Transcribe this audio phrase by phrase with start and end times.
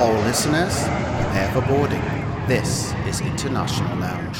[0.00, 2.00] All listeners, prepare for boarding.
[2.48, 4.38] This is International Lounge.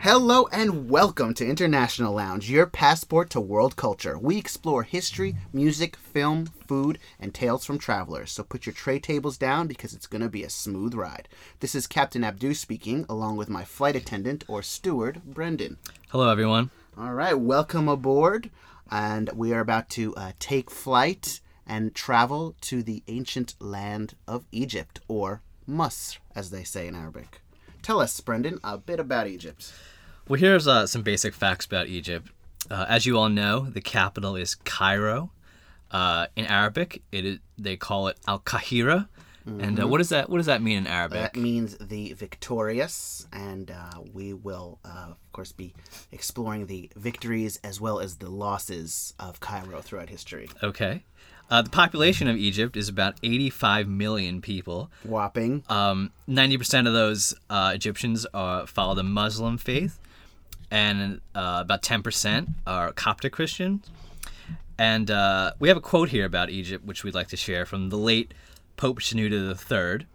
[0.00, 4.16] Hello and welcome to International Lounge, your passport to world culture.
[4.16, 8.30] We explore history, music, film, food, and tales from travelers.
[8.30, 11.28] So put your tray tables down because it's going to be a smooth ride.
[11.58, 15.78] This is Captain Abdu speaking, along with my flight attendant or steward, Brendan.
[16.10, 16.70] Hello, everyone.
[16.96, 18.48] All right, welcome aboard.
[18.92, 24.44] And we are about to uh, take flight and travel to the ancient land of
[24.52, 27.40] Egypt, or Masr, as they say in Arabic.
[27.82, 29.72] Tell us, Brendan, a bit about Egypt.
[30.28, 32.28] Well, here's uh, some basic facts about Egypt.
[32.70, 35.30] Uh, as you all know, the capital is Cairo.
[35.90, 39.08] Uh, in Arabic, it is, they call it Al Qahira.
[39.44, 41.32] And uh, what does that what does that mean in Arabic?
[41.32, 45.74] That means the victorious, and uh, we will, uh, of course, be
[46.12, 50.48] exploring the victories as well as the losses of Cairo throughout history.
[50.62, 51.02] Okay.
[51.52, 54.90] Uh, the population of Egypt is about 85 million people.
[55.04, 55.62] Whopping.
[55.68, 60.00] Um, 90% of those uh, Egyptians are, follow the Muslim faith,
[60.70, 63.86] and uh, about 10% are Coptic Christians.
[64.78, 67.90] And uh, we have a quote here about Egypt, which we'd like to share from
[67.90, 68.32] the late
[68.78, 69.52] Pope Shenouda
[70.00, 70.06] III.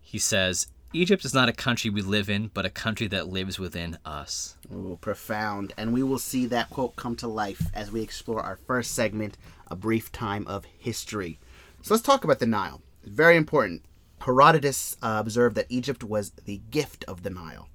[0.00, 3.58] He says, Egypt is not a country we live in, but a country that lives
[3.58, 4.56] within us.
[4.74, 5.74] Ooh, profound.
[5.76, 9.36] And we will see that quote come to life as we explore our first segment,
[9.68, 11.38] A Brief Time of History.
[11.82, 12.82] So let's talk about the Nile.
[13.04, 13.84] Very important.
[14.20, 17.68] Herodotus uh, observed that Egypt was the gift of the Nile.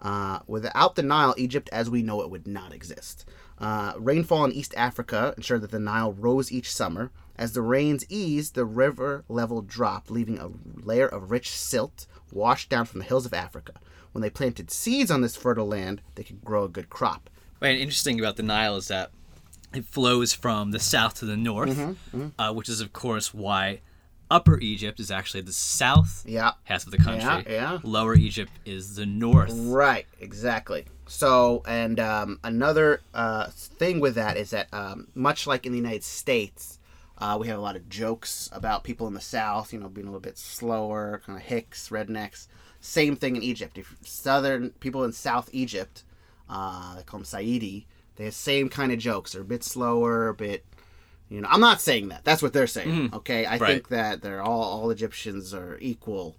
[0.00, 3.24] Uh, without the Nile, Egypt as we know it would not exist.
[3.58, 7.10] Uh, rainfall in East Africa ensured that the Nile rose each summer.
[7.36, 10.50] As the rains eased, the river level dropped, leaving a
[10.84, 13.74] layer of rich silt washed down from the hills of Africa.
[14.12, 17.28] When they planted seeds on this fertile land, they could grow a good crop.
[17.60, 19.10] And interesting about the Nile is that
[19.74, 23.80] it flows from the south to the north, Mm-hmm, Uh, which is, of course, why
[24.30, 26.52] Upper Egypt is actually the south Yeah.
[26.64, 27.44] half of the country.
[27.46, 27.78] Yeah, yeah.
[27.82, 29.52] Lower Egypt is the north.
[29.54, 30.84] Right, exactly.
[31.06, 35.78] So, and um, another uh, thing with that is that, um, much like in the
[35.78, 36.78] United States,
[37.16, 40.06] uh, we have a lot of jokes about people in the South, you know, being
[40.06, 42.46] a little bit slower, kind of hicks, rednecks.
[42.80, 43.78] Same thing in Egypt.
[43.78, 46.04] If Southern people in South Egypt,
[46.50, 47.86] uh, they call them Saidi,
[48.18, 49.32] they have same kind of jokes.
[49.32, 50.64] They're a bit slower, a bit,
[51.30, 51.48] you know.
[51.50, 52.24] I'm not saying that.
[52.24, 53.10] That's what they're saying.
[53.14, 53.66] Okay, I Right.
[53.74, 56.36] think that they're all all Egyptians are equal.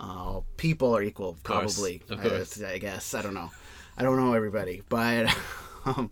[0.00, 2.02] Uh, people are equal, course, probably.
[2.08, 2.60] of course.
[2.62, 3.50] I, I guess I don't know.
[3.96, 5.26] I don't know everybody, but
[5.84, 6.08] um,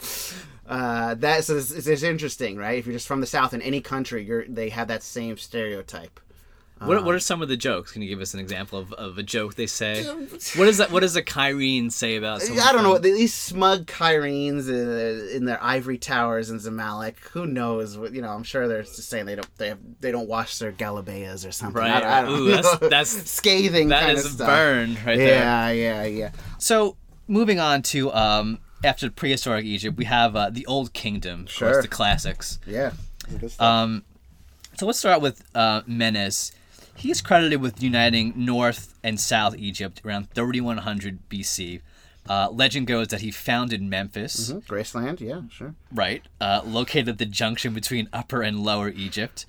[0.69, 2.79] uh, that's it's, it's interesting, right?
[2.79, 6.21] If you're just from the South in any country, you're they have that same stereotype.
[6.79, 7.91] What, what are some of the jokes?
[7.93, 10.05] Can you give us an example of, of a joke they say?
[10.57, 10.91] What is that?
[10.91, 12.43] What does a Cairene say about?
[12.43, 12.95] someone I don't know.
[12.95, 17.17] from- These smug Cairenes in, in their ivory towers in Zamalek.
[17.33, 17.97] Who knows?
[17.97, 20.59] What, you know, I'm sure they're just saying they don't they have they don't wash
[20.59, 21.81] their galabeas or something.
[21.81, 22.03] Right.
[22.05, 22.89] I, I don't Ooh, that's- know.
[22.89, 23.89] that's- scathing.
[23.89, 24.47] That kind is of a stuff.
[24.49, 25.39] burn right there.
[25.41, 26.31] Yeah, yeah, yeah.
[26.59, 31.45] So moving on to um, after prehistoric Egypt, we have uh, the Old Kingdom.
[31.45, 31.73] Of Sure.
[31.73, 32.59] course, the classics.
[32.67, 32.93] Yeah.
[33.59, 34.05] Um,
[34.79, 36.53] so let's start with uh, Menes.
[36.97, 41.81] He is credited with uniting North and South Egypt around 3100 BC.
[42.29, 44.65] Uh, legend goes that he founded Memphis, Mhm.
[44.67, 45.21] Graceland.
[45.21, 45.75] Yeah, sure.
[45.93, 49.47] right, uh, located at the junction between Upper and Lower Egypt.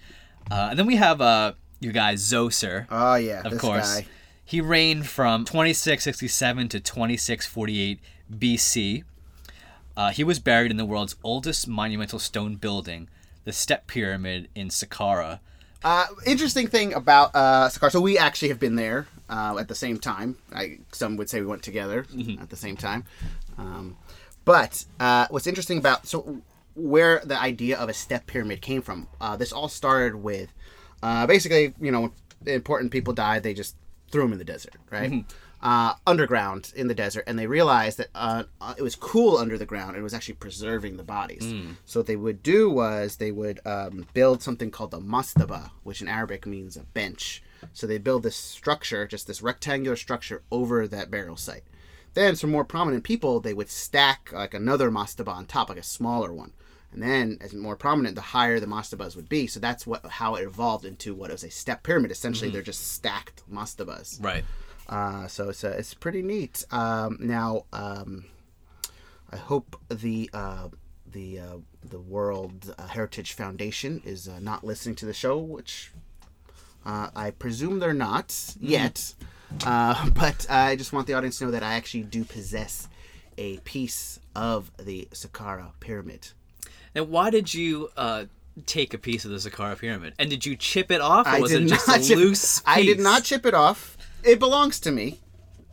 [0.52, 3.96] Uh, and then we have uh, you guys Zoser, Oh yeah, of this course.
[4.02, 4.06] guy.
[4.46, 8.00] He reigned from 2667 to 2648
[8.32, 9.04] BC.
[9.96, 13.10] Uh, he was buried in the world's oldest monumental stone building,
[13.46, 15.40] the Step Pyramid in Saqqara.
[15.88, 17.92] Uh, interesting thing about uh, Saqqara.
[17.92, 20.36] So we actually have been there uh, at the same time.
[20.54, 22.42] I, some would say we went together Mm-hmm.
[22.42, 23.06] at the same time.
[23.58, 23.96] Um,
[24.44, 26.42] but uh, what's interesting about so
[26.76, 29.08] where the idea of a step pyramid came from.
[29.22, 30.50] Uh, this all started with
[31.02, 32.12] uh, basically, you know,
[32.46, 33.78] important people died, they just
[34.12, 35.10] threw them in the desert, right?
[35.12, 35.47] Mm-hmm.
[35.60, 39.58] Uh, underground in the desert, and they realized that uh, uh, it was cool under
[39.58, 39.92] the ground.
[39.92, 41.42] and It was actually preserving the bodies.
[41.42, 41.78] Mm.
[41.84, 46.00] So what they would do was they would um, build something called the mastaba, which
[46.00, 47.42] in Arabic means a bench.
[47.74, 51.64] So they build this structure, just this rectangular structure, over that burial site.
[52.14, 55.84] Then, for more prominent people, they would stack like another mastaba on top, like a
[55.84, 56.54] smaller one.
[56.92, 59.46] And then, as more prominent, the higher the mastabas would be.
[59.48, 62.12] So that's what how it evolved into what is a step pyramid.
[62.12, 64.24] Essentially, they're just stacked mastabas.
[64.24, 64.46] Right.
[64.88, 66.66] Uh, so it's uh, it's pretty neat.
[66.72, 68.26] Um, now, um,
[69.32, 70.70] I hope the uh,
[71.06, 75.92] the uh, the World Heritage Foundation is uh, not listening to the show, which
[76.86, 79.14] uh, I presume they're not yet.
[79.66, 82.88] Uh, but I just want the audience to know that I actually do possess
[83.38, 86.30] a piece of the Saqqara pyramid.
[86.96, 88.26] Now, why did you uh,
[88.66, 90.14] take a piece of the Saqqara pyramid?
[90.18, 92.62] And did you chip it off, or I was it just a chip- loose?
[92.66, 93.97] I did not chip it off.
[94.28, 95.20] It belongs to me.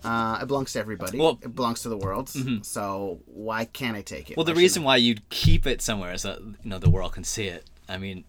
[0.04, 1.18] Uh, it belongs to everybody.
[1.18, 2.30] Well- it belongs to the world.
[2.62, 4.36] So why can't I take it?
[4.36, 7.12] Well, the Why reason why you'd keep it somewhere is that you know the world
[7.12, 7.64] can see it.
[7.88, 8.24] I mean,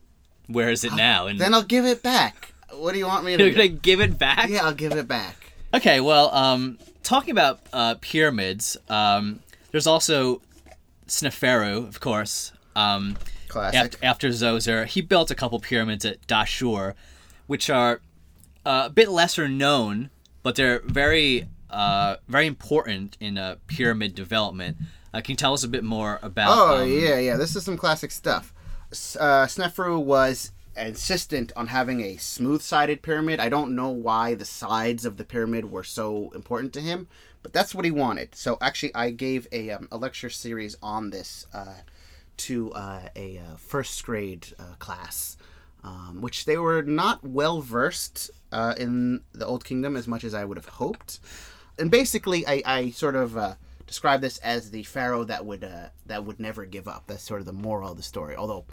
[0.47, 1.27] where is it now?
[1.27, 1.39] And?
[1.39, 2.53] Then I'll give it back.
[2.73, 3.57] What do you want me to you're do?
[3.57, 4.49] gonna give it back?
[4.49, 5.51] Yeah, I'll give it back.
[5.73, 10.41] Okay, well, um, talking about uh, pyramids, um, there's also
[11.07, 12.51] Sneferu, of course.
[12.75, 13.17] Um,
[13.47, 13.79] Classic.
[13.79, 16.93] after, after Zoser, he built a couple pyramids at Dashur,
[17.47, 18.01] which are
[18.65, 20.09] uh, a bit lesser known,
[20.45, 24.77] but they're very, uh, very important in uh, pyramid development.
[25.11, 26.55] Uh, can you tell us a bit more about?
[26.55, 27.35] Oh um, yeah, yeah.
[27.35, 28.53] This is some classic stuff.
[29.19, 33.39] Uh, Snefru was insistent on having a smooth-sided pyramid.
[33.39, 37.07] I don't know why the sides of the pyramid were so important to him,
[37.41, 38.35] but that's what he wanted.
[38.35, 41.81] So actually, I gave a, um, a lecture series on this uh,
[42.37, 45.37] to uh, a uh, first grade uh, class,
[45.83, 50.33] um, which they were not well versed uh, in the Old Kingdom as much as
[50.33, 51.19] I would have hoped.
[51.77, 53.55] And basically, I, I sort of uh,
[53.85, 57.03] describe this as the pharaoh that would uh, that would never give up.
[57.07, 58.33] That's sort of the moral of the story.
[58.37, 58.63] Although,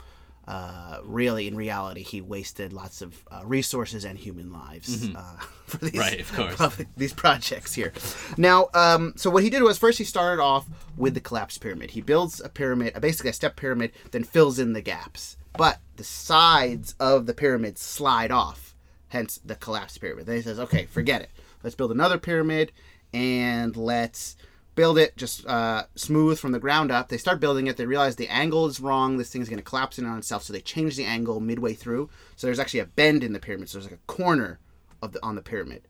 [0.46, 5.36] uh, really, in reality, he wasted lots of uh, resources and human lives uh,
[5.66, 6.76] for these Right, of course.
[6.96, 7.92] these projects here.
[8.36, 11.90] Now, um, so what he did was first he started off with the collapsed pyramid.
[11.90, 15.36] He builds a pyramid, basically a step pyramid, then fills in the gaps.
[15.58, 18.71] But the sides of the pyramid slide off,
[19.12, 20.24] hence the collapsed pyramid.
[20.26, 21.30] Then he says, okay, forget it.
[21.62, 22.72] Let's build another pyramid
[23.12, 24.36] and let's
[24.74, 27.10] build it just uh, smooth from the ground up.
[27.10, 27.76] They start building it.
[27.76, 29.18] They realize the angle is wrong.
[29.18, 30.44] This thing's going to collapse in on itself.
[30.44, 32.08] So they change the angle midway through.
[32.36, 33.68] So there's actually a bend in the pyramid.
[33.68, 34.58] So there's like a corner
[35.02, 35.86] of the on the pyramid.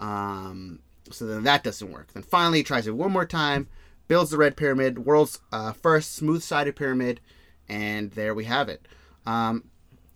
[0.00, 0.80] Um,
[1.12, 2.12] so then that doesn't work.
[2.12, 3.68] Then finally he tries it one more time,
[4.08, 7.20] builds the red pyramid, world's uh, first smooth-sided pyramid,
[7.68, 8.88] and there we have it.
[9.26, 9.64] Um,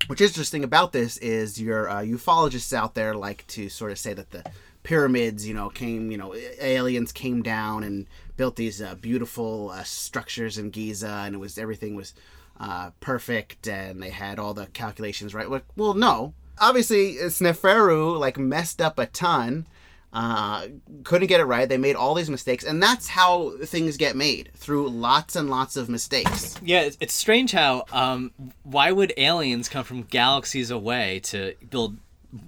[0.06, 4.14] what's interesting about this is your uh, ufologists out there like to sort of say
[4.14, 4.44] that the
[4.82, 8.06] pyramids, you know, came, you know, aliens came down and
[8.36, 12.14] built these uh, beautiful uh, structures in Giza, and it was everything was
[12.58, 15.50] uh, perfect, and they had all the calculations right.
[15.50, 19.66] Well, well no, obviously Sneferu like messed up a ton.
[20.12, 20.69] Uh,
[21.05, 21.69] couldn't get it right.
[21.69, 25.76] They made all these mistakes, and that's how things get made through lots and lots
[25.76, 26.56] of mistakes.
[26.62, 27.84] Yeah, it's, it's strange how.
[27.93, 28.32] Um,
[28.62, 31.99] why would aliens come from galaxies away to build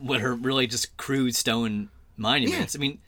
[0.01, 2.75] what are really just crude stone monuments?
[2.75, 2.99] I mean,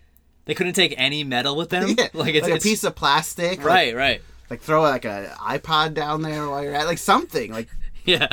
[0.44, 1.88] they couldn't take any metal with them.
[1.98, 4.22] Yeah, Like it's, a it's piece of plastic, like- right, right.
[4.50, 7.50] Like, throw like a iPod down there while you're at like something.
[7.52, 7.68] Like
[8.04, 8.28] Yeah.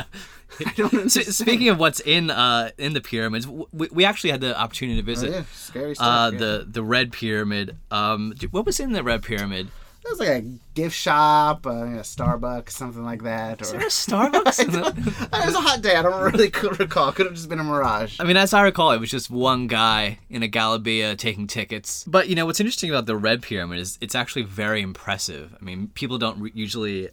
[0.66, 4.58] I don't speaking of what's in uh, in the pyramids, we, we actually had the
[4.58, 6.06] opportunity to visit Oh, yeah, scary stuff.
[6.06, 6.38] uh, yeah.
[6.38, 7.76] the the Red Pyramid.
[7.90, 9.68] Um, what was in the Red Pyramid?
[10.02, 13.60] it was like a gift shop, uh, a Starbucks, something like that.
[13.60, 14.58] Or there a Starbucks?
[14.60, 15.94] it was a hot day.
[15.94, 17.12] I don't really recall.
[17.12, 18.18] Could have just been a mirage.
[18.18, 22.04] I mean, as I recall, it was just one guy in a Galabia taking tickets.
[22.04, 25.54] But you know what's interesting about the Red Pyramid is it's actually very impressive.
[25.60, 27.10] I mean, people don't re- usually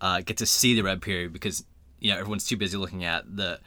[0.00, 1.64] uh, get to see the Red Pyramid because
[2.02, 3.58] you know everyone's too busy looking at the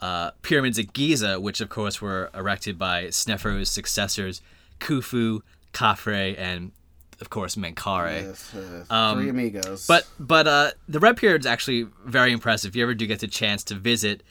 [0.00, 4.42] uh, pyramids at Giza, which of course were erected by Sneferu's successors,
[4.80, 5.40] Khufu,
[5.72, 6.72] Khafre, and
[7.20, 8.22] of course Menkaure.
[8.22, 8.54] Yes,
[8.90, 9.86] uh, three amigos.
[9.86, 12.70] But but uh, the Red Pyramid is actually very impressive.
[12.70, 14.22] If you ever do get the chance to visit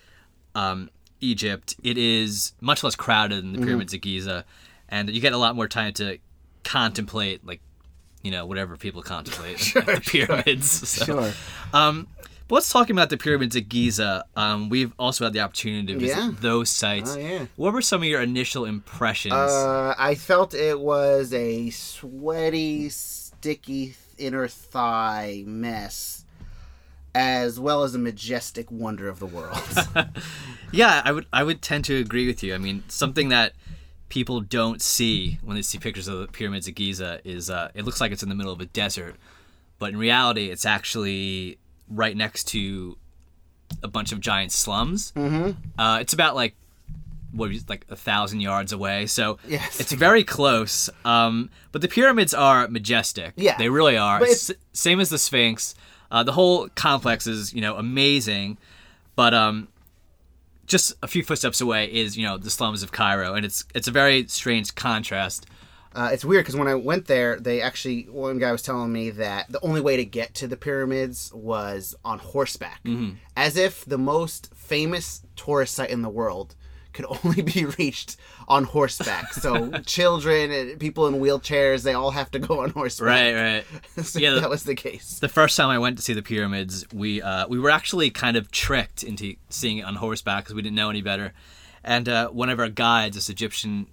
[0.53, 0.89] um,
[1.21, 3.67] Egypt, it is much less crowded than the Mm-hmm.
[3.67, 4.45] pyramids of Giza,
[4.89, 6.17] and you get a lot more time to
[6.63, 7.61] contemplate, like
[8.21, 10.65] you know, whatever people contemplate at the pyramids.
[10.87, 11.31] So, sure.
[11.73, 12.07] Um,
[12.47, 14.25] but let's talk about the pyramids of Giza.
[14.35, 16.31] Um, we've also had the opportunity to visit Yeah.
[16.39, 17.15] those sites.
[17.15, 17.45] Oh, yeah.
[17.55, 19.33] What were some of your initial impressions?
[19.33, 26.25] Uh, I felt it was a sweaty, sticky inner thigh mess,
[27.13, 29.57] as well as a majestic wonder of the world.
[30.71, 32.53] Yeah, I would I would tend to agree with you.
[32.53, 33.53] I mean, something that
[34.09, 37.85] people don't see when they see pictures of the pyramids of Giza is uh, it
[37.85, 39.15] looks like it's in the middle of a desert,
[39.79, 42.97] but in reality, it's actually right next to
[43.83, 45.11] a bunch of giant slums.
[45.15, 45.79] Mm-hmm.
[45.79, 46.55] Uh, it's about like
[47.31, 49.79] what is like a thousand yards away, so Yes.
[49.79, 50.89] it's very close.
[51.03, 53.33] Um, but the pyramids are majestic.
[53.35, 53.57] Yeah.
[53.57, 54.19] they really are.
[54.19, 55.75] But it's- S- same as the Sphinx.
[56.11, 58.57] Uh, the whole complex is you know amazing,
[59.15, 59.67] but um,
[60.67, 63.87] just a few footsteps away is you know the slums of Cairo, and it's it's
[63.87, 65.45] a very strange contrast.
[65.95, 69.09] Uh, it's weird because when I went there, they actually one guy was telling me
[69.11, 73.15] that the only way to get to the pyramids was on horseback, Mm-hmm.
[73.37, 76.55] as if the most famous tourist site in the world
[76.93, 79.33] could only be reached on horseback.
[79.33, 83.07] So children and people in wheelchairs, they all have to go on horseback.
[83.07, 83.65] Right, right.
[84.05, 85.19] so Yeah, the- that was the case.
[85.19, 88.35] The first time I went to see the pyramids, we uh, we were actually kind
[88.37, 91.33] of tricked into seeing it on horseback because we didn't know any better.
[91.83, 93.87] And uh, one of our guides, this Egyptian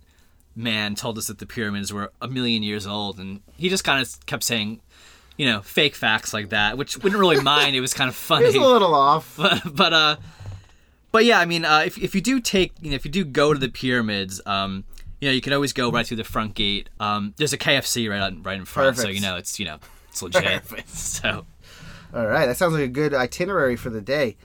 [0.55, 4.01] man, told us that the pyramids were a million years old, and he just kind
[4.01, 4.81] of kept saying,
[5.37, 7.75] you know, fake facts like that, which we didn't really mind.
[7.75, 8.45] It was kind of funny.
[8.45, 9.35] It was a little off.
[9.37, 10.17] but but uh
[11.11, 13.23] but yeah i mean uh if, if you do take you know if you do
[13.23, 14.83] go to the pyramids um
[15.21, 18.09] you know you can always go right through the front gate um there's a kfc
[18.09, 19.79] right on, right in front so you know it's you know
[20.09, 20.89] it's legit Perfect.
[20.89, 21.45] so
[22.15, 24.37] All right, that sounds like a good itinerary for the day.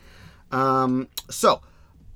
[0.53, 1.61] Um, so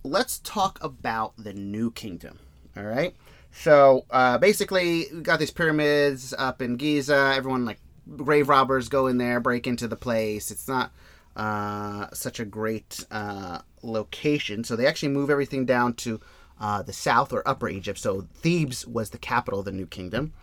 [0.03, 2.39] let's talk about the New Kingdom.
[2.77, 3.13] All right.
[3.51, 7.33] So uh, basically, we got these pyramids up in Giza.
[7.35, 7.79] Everyone like
[8.17, 10.51] grave robbers go in there, break into the place.
[10.51, 10.91] It's not
[11.35, 16.19] uh, such a great uh, location, so they actually move everything down to
[16.59, 17.99] uh, the south or Upper Egypt.
[17.99, 20.33] So Thebes was the capital of the New Kingdom.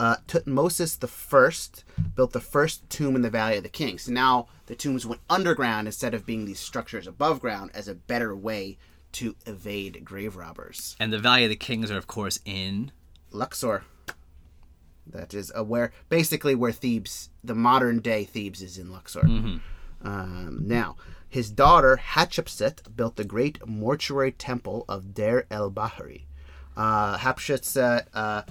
[0.00, 1.84] Uh, Tutmosis the first
[2.16, 4.08] built the first tomb in the Valley of the Kings.
[4.08, 8.34] Now the tombs went underground instead of being these structures above ground as a better
[8.34, 8.78] way
[9.12, 10.96] to evade grave robbers.
[11.00, 12.90] and the valley of the kings are of course in
[13.30, 13.84] Luxor.
[15.06, 19.22] That is uh, where basically where Thebes, the modern day Thebes, is in Luxor.
[20.04, 20.96] Um, now,
[21.28, 26.22] his daughter Hatshepsut built the great mortuary temple of Der el Bahri.
[26.76, 28.42] Uh, Hatshepsut, uh,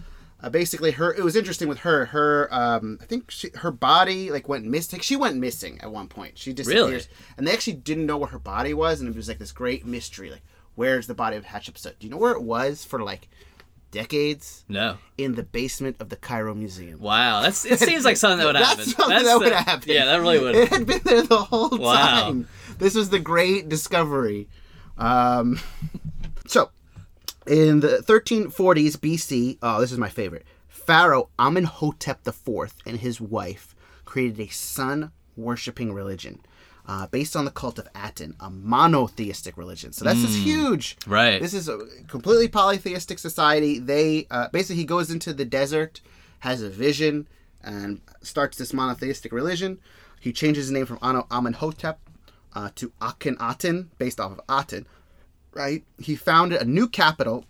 [0.41, 2.06] uh, basically, her it was interesting with her.
[2.08, 5.00] Her, um, I think she, her body like went missing.
[5.00, 6.38] She went missing at one point.
[6.38, 7.06] She disappears, Really?
[7.38, 9.86] and they actually didn't know where her body was, and it was like this great
[9.86, 10.32] mystery.
[10.32, 10.44] Like,
[10.75, 12.00] where's the body of Hatshepsut?
[12.00, 13.28] Do you know where it was for like
[13.92, 14.63] decades?
[14.70, 16.98] no in the basement of the Cairo Museum.
[17.00, 18.78] wow that's it seems like something that would happen.
[18.78, 19.90] That's something that the- would happen.
[19.92, 20.56] yeah that really would.
[20.56, 21.96] It had been there the whole Wow.
[21.96, 22.48] time.
[22.78, 24.48] This was the great discovery.
[24.98, 25.60] Um,
[26.48, 26.70] so,
[27.48, 30.46] in the 1340s BC, oh, this is my favorite.
[30.70, 33.75] Pharaoh Amenhotep IV and his wife
[34.06, 36.40] created a sun worshipping religion.
[36.88, 39.94] Uh, based on the cult of Aten, a monotheistic religion.
[39.94, 40.98] So that's just huge.
[41.06, 41.40] Right.
[41.40, 43.78] This is a completely polytheistic society.
[43.78, 46.02] They uh, basically he goes into the desert,
[46.40, 47.28] has a vision,
[47.64, 49.80] and starts this monotheistic religion.
[50.20, 52.00] He changes his name from Amenhotep
[52.54, 54.88] uh, to Akhenaten, based off of Aten.
[55.54, 55.84] Right.
[56.00, 57.46] He founded a new capital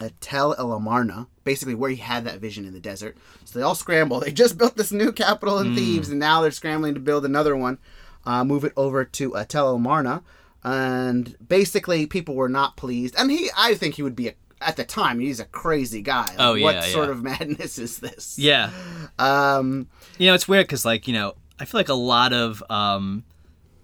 [0.00, 3.16] at Tel El Amarna, basically where he had that vision in the desert.
[3.44, 4.20] So they all scramble.
[4.24, 7.54] They just built this new capital in Thebes, and now they're scrambling to build another
[7.56, 7.78] one,
[8.26, 10.22] uh, move it over to uh, Tel El Amarna.
[10.62, 13.14] And basically, people were not pleased.
[13.18, 15.20] And he, I think he would be a, at the time.
[15.20, 16.24] He's a crazy guy.
[16.26, 18.38] Like, Oh, what yeah, sort of madness is this?
[18.38, 18.70] yeah
[19.18, 19.88] Um,
[20.18, 23.24] you know it's weird because like you know i feel like a lot of um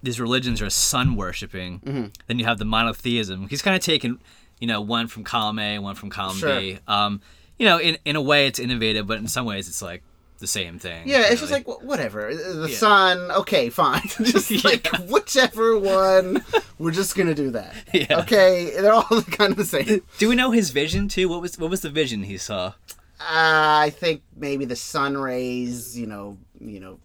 [0.03, 2.05] these religions are sun worshiping Mm-hmm.
[2.27, 4.19] then you have the monotheism he's kind of taken
[4.59, 7.21] you know one from column a one from column b um
[7.59, 10.03] you know in, in a way it's innovative but in some ways it's like
[10.41, 12.35] the same thing yeah, it's just like wh- whatever.
[12.35, 12.75] The Yeah.
[12.75, 14.01] sun, okay, fine.
[14.23, 16.43] just like whichever one,
[16.77, 17.73] we're just gonna do that.
[17.93, 18.19] Yeah.
[18.21, 20.01] Okay, they're all kind of the same.
[20.17, 22.73] do we know his vision too what was what was the vision he saw
[23.21, 26.99] Uh, I think maybe the sun rays, you know, you know,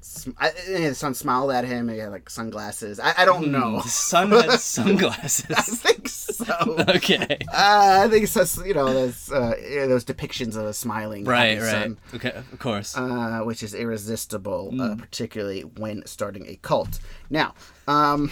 [0.00, 1.88] sm- I, the sun smiled at him.
[1.88, 2.98] He had like sunglasses.
[3.00, 3.80] I, I don't know.
[3.82, 5.46] the sun had sunglasses.
[5.50, 6.44] I think so.
[6.88, 9.54] okay Uh, I think it's just, you know those uh,
[9.86, 14.70] those depictions of a smiling right right sun, okay of course uh, which is irresistible,
[14.72, 14.98] uh, Mm.
[14.98, 16.98] particularly when starting a cult.
[17.28, 17.54] Now,
[17.86, 18.30] um,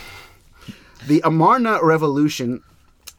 [1.07, 2.63] the Amarna revolution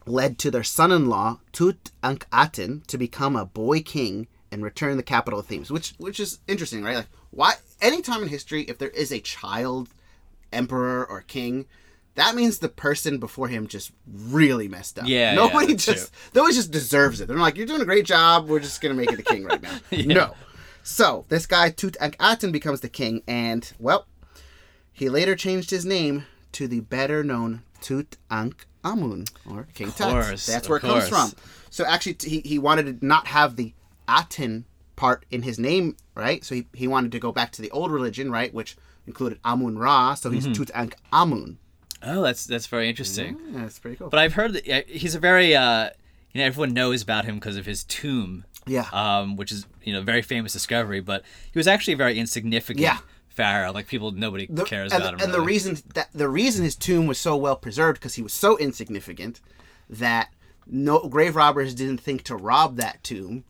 [0.06, 5.46] led to their son-in-law Tutankhaten to become a boy king and return the capital of
[5.46, 6.96] Thebes, which which is interesting, right?
[6.96, 7.54] Like, why?
[7.80, 9.88] Anytime in history, if there is a child
[10.52, 11.66] emperor or king,
[12.16, 15.06] that means the person before him just really messed up.
[15.06, 17.28] Yeah, yeah, nobody that's just nobody just deserves it.
[17.28, 18.48] They're like, you're doing a great job.
[18.48, 19.78] We're just gonna make you the king right now.
[19.92, 20.34] No.
[20.82, 24.06] So this guy Tutankhaten becomes the king, and well,
[24.92, 30.10] he later changed his name to the better known Tutankhamun or King Tut.
[30.10, 31.32] course, That's of where it comes from.
[31.70, 33.72] So actually, t- he, he wanted to not have the
[34.08, 34.64] Aten
[35.00, 36.44] part in his name, right?
[36.44, 38.76] So he, he wanted to go back to the old religion, right, which
[39.06, 40.14] included Amun Ra.
[40.14, 40.62] So he's Mm-hmm.
[40.62, 41.56] Tutankhamun.
[42.02, 44.08] oh that's that's very interesting Yeah, that's pretty cool.
[44.10, 45.90] But I've heard that yeah, he's a very, uh,
[46.32, 48.86] you know, everyone knows about him because of his tomb, yeah.
[48.92, 51.00] um, which is, you know, very famous discovery.
[51.00, 52.98] But he was actually a very insignificant Yeah.
[53.28, 53.72] pharaoh.
[53.72, 55.20] Like people, nobody The- cares and, about him.
[55.24, 58.32] and the reason that the reason his tomb was so well preserved because he was
[58.34, 59.40] so insignificant
[59.88, 60.26] that
[60.66, 63.44] no grave robbers didn't think to rob that tomb,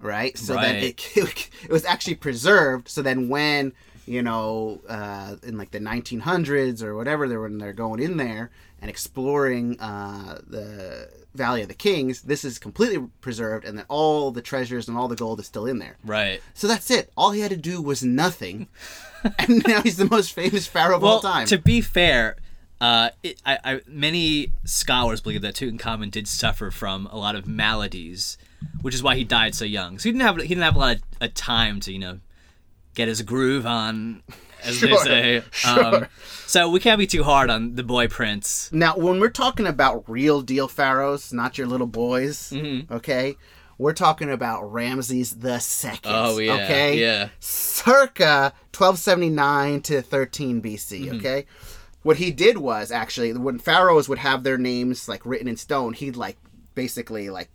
[0.00, 0.36] right?
[0.36, 0.82] So then Right.
[1.16, 2.88] it, it was actually preserved.
[2.88, 3.72] So then when
[4.06, 8.50] you know, uh, in like the 1900s or whatever, they're when they're going in there
[8.80, 12.22] and exploring uh, the Valley of the Kings.
[12.22, 15.64] This is completely preserved, and then all the treasures and all the gold is still
[15.66, 15.96] in there.
[16.04, 16.40] Right.
[16.54, 17.12] So that's it.
[17.16, 18.66] All he had to do was nothing,
[19.38, 21.46] and now he's the most famous pharaoh of all time.
[21.46, 22.36] to be fair,
[22.80, 27.46] uh, it, I, I, many scholars believe that Tutankhamun did suffer from a lot of
[27.46, 28.38] maladies,
[28.82, 29.98] which is why he died so young.
[29.98, 32.20] So he didn't have he didn't have a lot of a time to you know
[32.94, 34.22] get his groove on,
[34.64, 35.42] as they say.
[35.52, 35.96] sure.
[35.96, 36.06] Um,
[36.46, 38.68] so we can't be too hard on the boy prince.
[38.72, 42.92] Now, when we're talking about real deal pharaohs, not your little boys, Mm-hmm.
[42.92, 43.36] okay,
[43.78, 46.12] we're talking about Ramses the Second.
[46.12, 47.28] Oh, yeah, okay, yeah.
[47.38, 51.00] circa 1279 to 13 BC.
[51.06, 51.16] Mm-hmm.
[51.16, 51.46] Okay,
[52.02, 55.92] what he did was actually when pharaohs would have their names like written in stone,
[55.92, 56.36] he'd like
[56.74, 57.50] basically like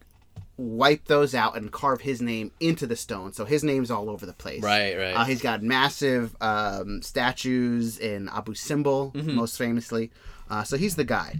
[0.57, 3.33] wipe those out and carve his name into the stone.
[3.33, 4.63] So his name's all over the place.
[4.63, 5.13] Right, right.
[5.13, 9.35] Uh, he's got massive um, statues in Abu Simbel, Mm-hmm.
[9.35, 10.11] most famously.
[10.49, 11.35] Uh, so he's the guy.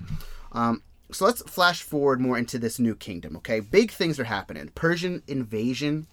[0.51, 0.81] Um,
[1.11, 3.37] so let's flash forward more into this new kingdom.
[3.37, 4.69] Okay, big things are happening.
[4.75, 6.07] Persian invasion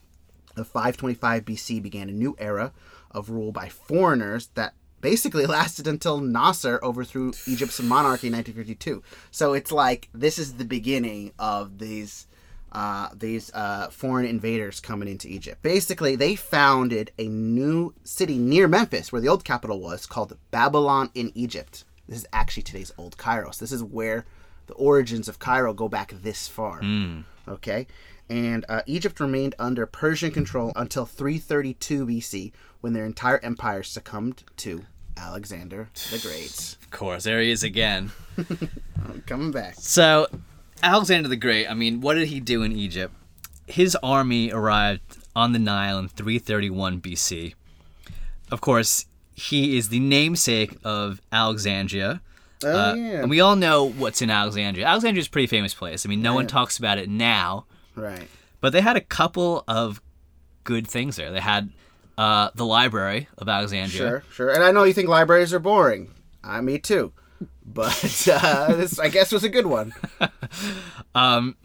[0.56, 2.72] of 525 BC began a new era
[3.10, 9.02] of rule by foreigners that basically lasted until Nasser overthrew Egypt's monarchy in 1952.
[9.30, 12.26] So it's like this is the beginning of these
[12.72, 15.62] uh, these uh, foreign invaders coming into Egypt.
[15.62, 21.10] Basically, they founded a new city near Memphis, where the old capital was, called Babylon
[21.14, 21.84] in Egypt.
[22.08, 23.50] This is actually today's Old Cairo.
[23.50, 24.24] So this is where
[24.66, 26.80] the origins of Cairo go back this far.
[27.48, 27.86] Okay,
[28.28, 34.44] and uh, Egypt remained under Persian control until 332 BC, when their entire empire succumbed
[34.58, 34.86] to
[35.16, 36.76] Alexander the Great.
[36.82, 38.12] Of course, there he is again.
[39.26, 39.74] Coming back.
[39.74, 40.28] So,
[40.82, 43.14] Alexander the Great, I mean, what did he do in Egypt?
[43.66, 47.54] His army arrived on the Nile in 331 BC.
[48.50, 52.20] Of course, he is the namesake of Alexandria.
[52.64, 53.20] Oh Uh, yeah.
[53.22, 54.86] And we all know what's in Alexandria.
[54.86, 56.04] Alexandria is a pretty famous place.
[56.04, 58.28] I mean, no one talks about it now, right.
[58.60, 60.00] but they had a couple of
[60.64, 61.30] good things there.
[61.32, 61.70] They had
[62.18, 63.98] uh, the Library of Alexandria.
[63.98, 64.50] Sure, sure.
[64.50, 66.10] And I know you think libraries are boring.
[66.44, 67.12] I me too.
[67.64, 69.94] But uh, this, I guess, was a good one.
[71.14, 71.56] Um,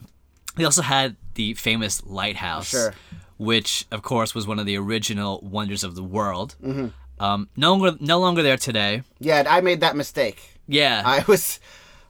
[0.57, 2.93] they also had the famous lighthouse, Sure.
[3.37, 6.55] which of course was one of the original wonders of the world.
[6.61, 6.87] Mm-hmm.
[7.23, 9.03] Um, no longer, no longer there today.
[9.19, 10.59] Yeah, I made that mistake.
[10.67, 11.59] Yeah, I was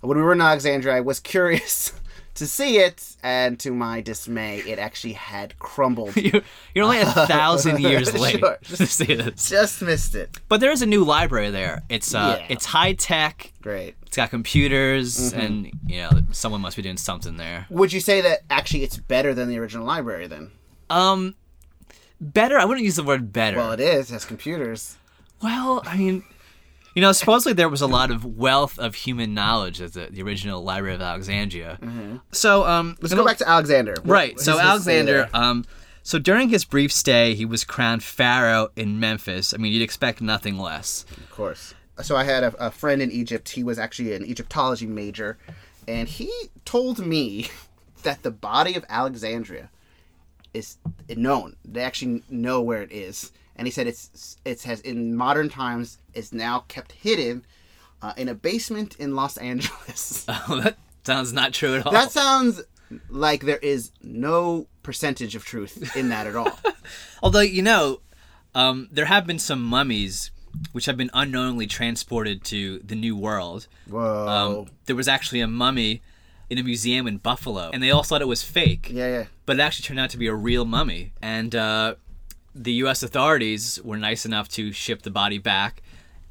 [0.02, 0.96] when we were in Alexandria.
[0.96, 1.94] I was curious
[2.38, 6.15] to see it, and to my dismay, it actually had crumbled.
[6.17, 6.41] you're,
[6.73, 8.58] you're only a thousand years late Sure.
[8.63, 9.50] to see this.
[9.50, 10.39] Just missed it.
[10.47, 11.84] But there is a new library there.
[11.89, 12.45] It's uh, Yeah.
[12.50, 13.52] it's high tech.
[13.62, 13.95] Great.
[14.06, 15.39] It's got computers, Mm-hmm.
[15.39, 17.65] and you know someone must be doing something there.
[17.69, 20.52] Would you say that actually it's better than the original library then?
[20.89, 21.36] Um,
[22.21, 22.58] better.
[22.58, 23.58] I wouldn't use the word better.
[23.58, 24.10] Well, it is.
[24.10, 24.95] It has computers.
[25.41, 26.23] Well, I mean,
[26.98, 30.24] you know, supposedly there was a lot of wealth of human knowledge at the, the
[30.24, 31.78] original Library of Alexandria.
[32.32, 33.02] So, um, Mm-hmm.
[33.04, 33.94] Let's go back to Alexander.
[34.04, 34.34] Right.
[34.34, 35.66] what So does he say Alexander, um,
[36.02, 39.54] so during his brief stay, he was crowned pharaoh in Memphis.
[39.54, 41.06] I mean, you'd expect nothing less.
[41.18, 41.76] Of course.
[42.02, 43.50] So I had a, a friend in Egypt.
[43.50, 45.38] He was actually an Egyptology major,
[45.88, 46.32] and he
[46.66, 47.50] told me
[48.02, 49.70] that the body of Alexandria
[50.56, 50.78] is
[51.16, 51.58] known.
[51.64, 55.98] They actually know where it is, and he said it's it has in modern times
[56.13, 57.46] is now kept hidden
[58.02, 60.26] uh, in a basement in Los Angeles.
[60.50, 61.91] Oh, that sounds not true at all.
[61.91, 62.62] that sounds
[63.10, 66.58] like there is no percentage of truth in that at all.
[67.24, 68.02] Although you know,
[68.56, 70.32] um, there have been some mummies
[70.72, 73.67] which have been unknowingly transported to the New World.
[73.88, 74.28] Whoa.
[74.28, 76.02] Um, there was actually a mummy
[76.50, 78.89] in a museum in Buffalo, and they all thought it was fake.
[78.91, 79.26] yeah, yeah.
[79.46, 81.12] but it actually turned out to be a real mummy.
[81.22, 81.96] And uh,
[82.63, 83.04] the U.S.
[83.04, 85.82] authorities were nice enough to ship the body back,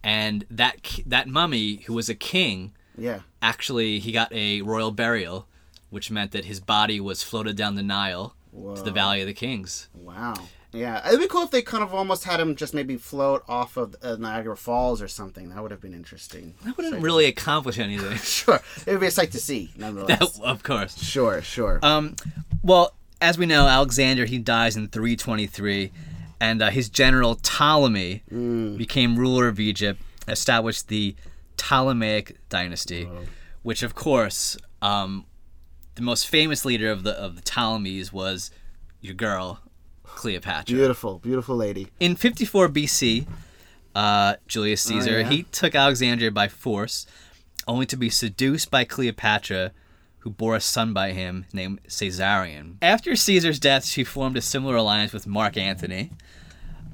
[0.03, 3.21] and that that mummy, who was a king, Yeah.
[3.43, 5.47] actually he got a royal burial,
[5.91, 8.35] which meant that his body was floated down the Nile
[8.75, 9.89] to the Valley of the Kings.
[9.95, 10.35] Wow.
[10.73, 13.77] Yeah, it'd be cool if they kind of almost had him just maybe float off
[13.79, 15.49] of uh, Niagara Falls or something.
[15.49, 16.55] That would have been interesting.
[16.65, 18.17] That wouldn't really accomplish anything.
[18.23, 20.39] Sure, it would be a sight to see, nonetheless.
[20.41, 20.99] of course.
[21.03, 21.79] Sure, sure.
[21.83, 22.17] Um,
[22.63, 25.93] well, as we know, Alexander he dies in 323,
[26.41, 28.23] and uh, his general Ptolemy
[28.77, 31.15] became ruler of Egypt, established the
[31.57, 33.09] Ptolemaic dynasty,
[33.63, 35.25] which of course, um,
[35.95, 38.51] the most famous leader of the of the Ptolemies was
[39.01, 39.61] your girl,
[40.03, 40.75] Cleopatra.
[40.75, 41.89] beautiful, beautiful lady.
[42.01, 43.27] In 54 BC,
[43.95, 45.29] uh, Julius Caesar yeah?
[45.29, 47.07] he took Alexandria by force,
[47.67, 49.73] only to be seduced by Cleopatra,
[50.27, 52.75] who bore a son by him named Caesarion.
[52.83, 56.11] After Caesar's death, she formed a similar alliance with Mark Antony.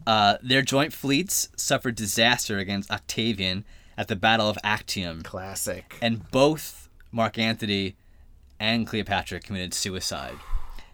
[0.06, 3.64] Uh, their joint fleets suffered disaster against Octavian
[3.96, 5.96] at the Battle of Actium, Classic.
[6.02, 7.96] and both Mark Antony
[8.60, 10.36] and Cleopatra committed suicide.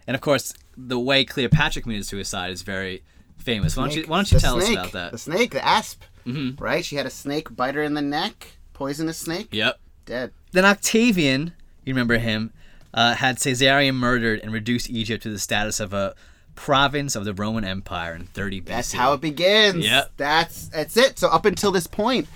[0.07, 3.03] And of course, the way Cleopatra committed suicide is very
[3.37, 3.77] famous.
[3.77, 5.11] Why don't you, why don't you tell snake, us about that?
[5.11, 6.05] The snake, the asp.
[6.24, 6.62] Mm-hmm.
[6.62, 6.85] Right?
[6.85, 9.81] She had a snake bite her in the neck, poisonous snake, Yep.
[10.07, 10.31] dead.
[10.53, 11.55] Then Octavian,
[11.88, 12.53] you remember him,
[12.94, 16.14] uh, had Caesarion murdered and reduced Egypt to the status of a
[16.55, 18.64] province of the Roman Empire in 30 BC.
[18.66, 19.85] That's how it begins.
[19.85, 20.12] Yep.
[20.16, 21.18] That's that's it.
[21.18, 22.29] So up until this point,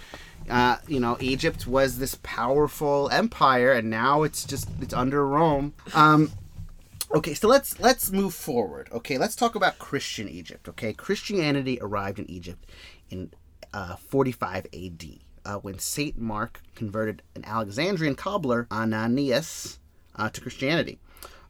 [0.49, 5.75] uh, you know, Egypt was this powerful empire, and now it's just it's under Rome.
[5.95, 6.33] Um,
[7.15, 8.88] okay, so let's let's move forward.
[8.93, 10.69] Okay, let's talk about Christian Egypt.
[10.69, 12.65] Okay, Christianity arrived in Egypt
[13.11, 13.33] in
[13.73, 15.21] uh, 45 A.D.
[15.45, 19.79] Uh, when Saint Mark converted an Alexandrian cobbler, Ananias,
[20.17, 20.99] uh, to Christianity.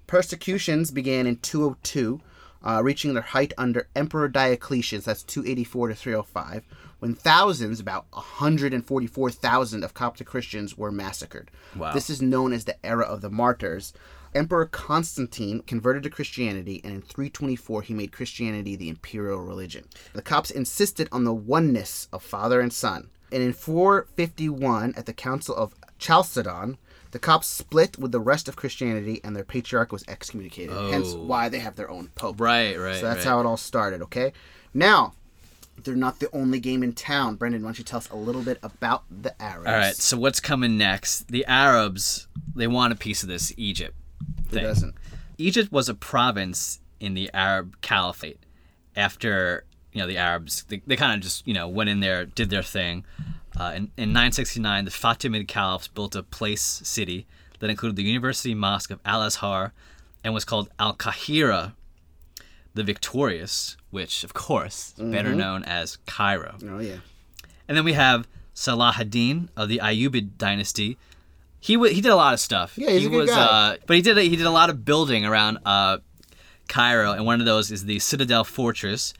[0.07, 2.21] Persecutions began in 202,
[2.65, 6.65] uh, reaching their height under Emperor Diocletian, that's 284 to 305,
[7.01, 11.51] when thousands, about 144,000 of Coptic Christians were massacred.
[11.75, 11.93] Wow.
[11.93, 13.93] This is known as the era of the martyrs.
[14.35, 19.87] Emperor Constantine converted to Christianity, and in 324 he made Christianity the imperial religion.
[20.15, 23.11] The Copts insisted on the oneness of Father and Son.
[23.33, 26.77] And in 451, at the Council of Chalcedon,
[27.13, 30.75] the Copts split with the rest of Christianity, and their patriarch was excommunicated.
[30.91, 31.23] Hence, Oh.
[31.25, 32.41] why they have their own pope.
[32.41, 32.97] Right, right.
[32.97, 33.31] So that's right.
[33.31, 34.33] how it all started, okay?
[34.75, 35.15] Now,
[35.83, 37.37] they're not the only game in town.
[37.37, 39.67] Brendan, why don't you tell us a little bit about the Arabs?
[39.67, 41.29] All right, so what's coming next?
[41.29, 43.95] The Arabs, they want a piece of this Egypt
[44.51, 44.65] Who thing.
[44.65, 44.95] doesn't?
[45.39, 48.39] Egypt was a province in the Arab Caliphate.
[48.95, 52.25] After you know the Arabs, they, they kind of just you know went in there,
[52.27, 53.05] did their thing.
[53.59, 57.27] Uh, in, in 969, the Fatimid caliphs built a place city
[57.59, 59.73] that included the University Mosque of Al Azhar,
[60.25, 61.75] and was called Al Qahira,
[62.75, 65.13] the Victorious, which of course Mm-hmm.
[65.13, 66.57] better known as Cairo.
[66.67, 66.97] Oh, yeah.
[67.69, 70.97] And then we have Salah ad-Din of the Ayyubid dynasty.
[71.61, 72.73] He w- he did a lot of stuff.
[72.77, 73.37] Yeah, he's he a good was, guy.
[73.43, 75.99] Uh, but he did a, he did a lot of building around uh,
[76.69, 79.15] Cairo, and one of those is the Citadel Fortress.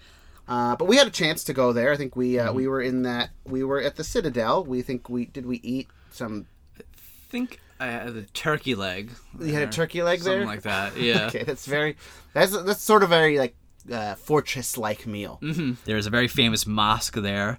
[0.49, 1.93] Uh, but we had a chance to go there.
[1.93, 2.57] I think we uh, Mm-hmm.
[2.57, 3.31] we were in that.
[3.45, 4.65] We were at the Citadel.
[4.65, 5.47] We think we did.
[5.47, 6.47] We eat some.
[6.79, 6.83] I
[7.31, 9.11] think I had the turkey leg.
[9.41, 10.45] You had a turkey leg there?
[10.45, 10.47] something there.
[10.47, 10.97] like that.
[11.01, 11.27] Yeah.
[11.29, 11.97] okay, that's very.
[12.35, 13.55] That's that's sort of very like
[13.91, 15.37] uh, fortress like meal.
[15.41, 17.59] hmm There's a very famous mosque there.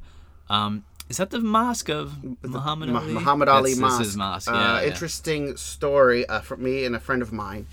[0.50, 3.14] Um, is that the mosque of Muhammad Mu- Ali?
[3.14, 3.98] Muhammad Ali That's- Mosque.
[3.98, 4.52] That's his mosque.
[4.52, 4.88] Uh, Yeah, yeah.
[4.88, 7.68] Interesting story uh, for me and a friend of mine,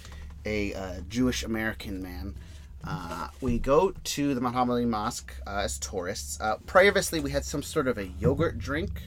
[0.45, 2.35] a uh, Jewish American man.
[2.85, 6.41] Uh, we go to the Muhammad Ali Mosque uh, as tourists.
[6.41, 9.03] Uh, previously, we had some sort of a yogurt drink,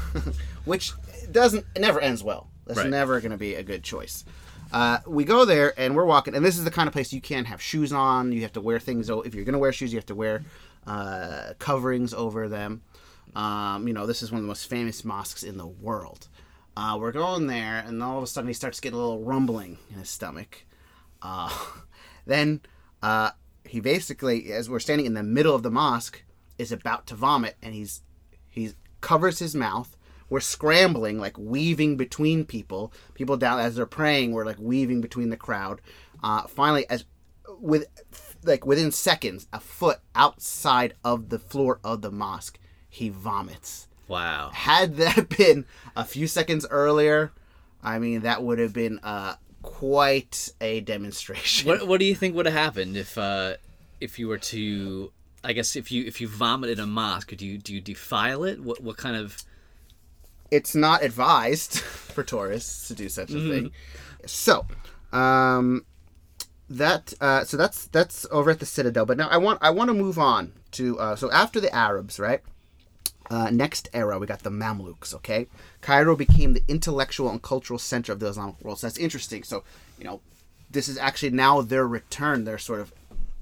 [0.64, 0.92] which
[1.30, 2.48] doesn't it never ends well.
[2.66, 2.88] That's Right.
[2.90, 4.24] never going to be a good choice.
[4.72, 7.20] Uh, we go there and we're walking, and this is the kind of place you
[7.20, 8.32] can't have shoes on.
[8.32, 9.10] You have to wear things.
[9.10, 10.44] If you're going to wear shoes, you have to wear
[10.86, 12.82] uh, coverings over them.
[13.34, 16.28] Um, you know, this is one of the most famous mosques in the world.
[16.76, 19.76] Uh, we're going there, and all of a sudden he starts getting a little rumbling
[19.90, 20.64] in his stomach.
[21.20, 21.50] Uh,
[22.26, 22.60] then
[23.02, 23.30] uh,
[23.64, 26.22] he basically, as we're standing in the middle of the mosque,
[26.58, 28.02] is about to vomit, and he's
[28.48, 29.96] he covers his mouth.
[30.28, 32.92] We're scrambling, like weaving between people.
[33.14, 35.80] People down as they're praying, we're like weaving between the crowd.
[36.22, 37.04] Uh, finally, as
[37.60, 37.86] with
[38.44, 43.88] like within seconds, a foot outside of the floor of the mosque, he vomits.
[44.08, 44.50] Wow.
[44.52, 45.64] Had that been
[45.96, 47.32] a few seconds earlier,
[47.82, 51.68] I mean that would have been uh, quite a demonstration.
[51.68, 53.54] What What do you think would have happened if uh,
[54.00, 55.12] if you were to
[55.44, 58.60] I guess if you if you vomited a mosque, do you do you defile it?
[58.60, 59.42] What what kind of
[60.50, 63.72] it's not advised for tourists to do such a thing.
[64.26, 64.66] So,
[65.12, 65.84] um,
[66.68, 69.06] that uh, so that's that's over at the Citadel.
[69.06, 72.20] But now I want I want to move on to uh, so after the Arabs,
[72.20, 72.40] right?
[73.30, 75.14] Uh, next era, we got the Mamluks.
[75.14, 75.46] Okay,
[75.82, 78.78] Cairo became the intellectual and cultural center of the Islamic world.
[78.78, 79.42] So that's interesting.
[79.44, 79.62] So
[79.98, 80.20] you know,
[80.70, 82.92] this is actually now their return, their sort of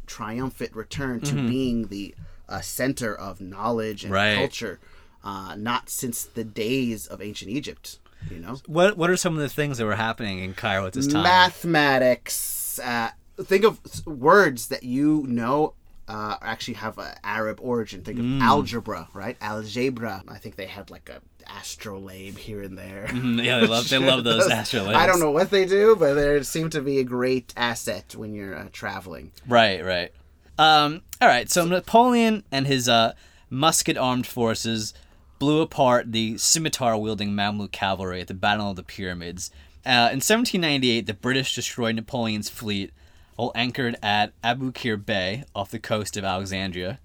[0.07, 2.14] triumphant return to being the
[2.48, 4.35] uh, center of knowledge and Right.
[4.35, 4.81] culture.
[5.22, 7.98] Uh, not since the days of ancient Egypt.
[8.31, 10.94] You know, what what are some of the things that were happening in Cairo at
[10.94, 11.22] this time?
[11.22, 12.79] mathematics.
[12.83, 13.11] Uh,
[13.42, 15.74] think of words that you know
[16.12, 18.03] uh, actually have an Arab origin.
[18.03, 18.40] Think of Mm.
[18.42, 19.37] algebra, right?
[19.40, 20.23] Algebra.
[20.29, 21.20] I think they had like a
[21.59, 23.07] astrolabe here and there.
[23.09, 24.94] Mm, yeah, they love they love those astrolabes.
[24.94, 28.35] I don't know what they do, but they seem to be a great asset when
[28.35, 29.31] you're uh, traveling.
[29.46, 30.12] Right, right.
[30.59, 31.49] Um, all right.
[31.51, 33.12] So Napoleon and his uh,
[33.49, 34.92] musket-armed forces
[35.38, 39.51] blew apart the scimitar-wielding Mamluk cavalry at the Battle of the Pyramids.
[39.87, 42.92] Uh, in 1798, the British destroyed Napoleon's fleet
[43.37, 47.01] while anchored at Abu Kir Bay off the coast of Alexandria.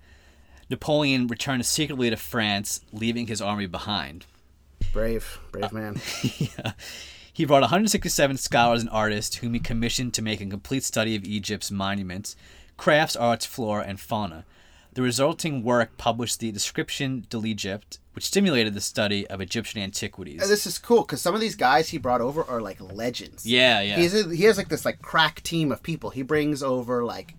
[0.70, 4.26] Napoleon returned secretly to France, leaving his army behind.
[4.92, 6.02] Brave, brave uh, man.
[6.38, 6.74] yeah.
[7.32, 11.26] He brought 167 scholars and artists whom he commissioned to make a complete study of
[11.26, 12.36] Egypt's monuments,
[12.78, 14.46] crafts, arts, flora, and fauna.
[14.96, 20.42] The resulting work published the Description de l'Egypte, which stimulated the study of Egyptian antiquities.
[20.42, 23.46] And this is cool because some of these guys he brought over are like legends.
[23.46, 23.98] yeah, yeah.
[23.98, 26.12] He's a, he has like this like crack team of people.
[26.12, 27.36] He brings over like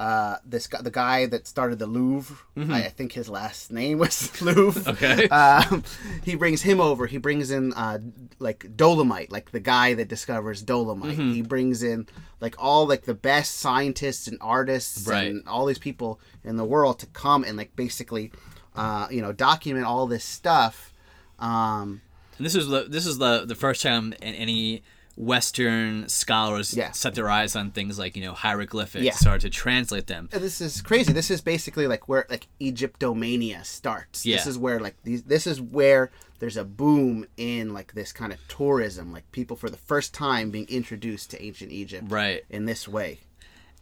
[0.00, 2.34] uh, this guy, the guy that started the Louvre.
[2.56, 4.80] I, I think his last name was Louvre.
[4.94, 5.04] Mm-hmm.
[5.04, 5.28] Okay.
[5.28, 5.84] Um,
[6.24, 7.06] he brings him over.
[7.06, 7.98] He brings in uh,
[8.38, 11.18] like Dolomite, like the guy that discovers Dolomite.
[11.18, 11.32] Mm-hmm.
[11.34, 12.06] He brings in
[12.40, 15.28] like all like the best scientists and artists Right.
[15.30, 18.32] and all these people in the world to come and like basically,
[18.74, 20.94] uh, you know, document all this stuff.
[21.38, 22.00] Um,
[22.38, 24.82] And this is the this is the the first time in any
[25.16, 26.92] Western scholars Yeah.
[26.92, 29.12] set their eyes on things like you know hieroglyphics, Yeah.
[29.14, 30.28] started to translate them.
[30.32, 31.12] this is crazy.
[31.12, 34.22] This is basically like where like Egyptomania starts.
[34.22, 35.22] This is where like these.
[35.24, 39.68] This is where there's a boom in like this kind of tourism, like people for
[39.68, 42.44] the first time being introduced to ancient Egypt, Right.
[42.48, 43.20] In this way.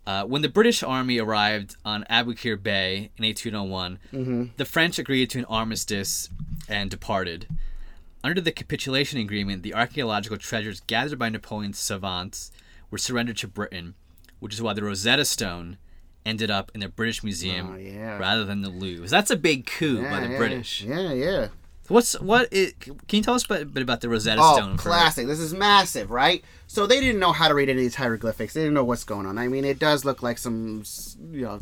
[0.07, 4.45] Uh, when the British army arrived on Aboukir Bay in 1801, Mm-hmm.
[4.57, 6.31] the French agreed to an armistice
[6.69, 7.47] and departed.
[8.25, 12.51] Under the capitulation agreement, the archaeological treasures gathered by Napoleon's savants
[12.91, 13.95] were surrendered to Britain,
[14.41, 15.79] which is why the Rosetta Stone
[16.27, 18.19] ended up in the British Museum Oh, yeah.
[18.19, 19.09] rather than the Louvre.
[19.09, 20.83] That's a big coup by the yeah, British.
[20.83, 21.49] Yeah, yeah.
[21.87, 22.51] What's what?
[22.51, 22.75] Can
[23.13, 24.77] you tell us a bit about the Rosetta Oh, Stone?
[24.77, 25.27] for- classic.
[25.27, 26.45] This is massive, right?
[26.67, 28.53] So they didn't know how to read any of these hieroglyphics.
[28.53, 29.39] They didn't know what's going on.
[29.39, 30.83] I mean, it does look like some,
[31.31, 31.61] you know,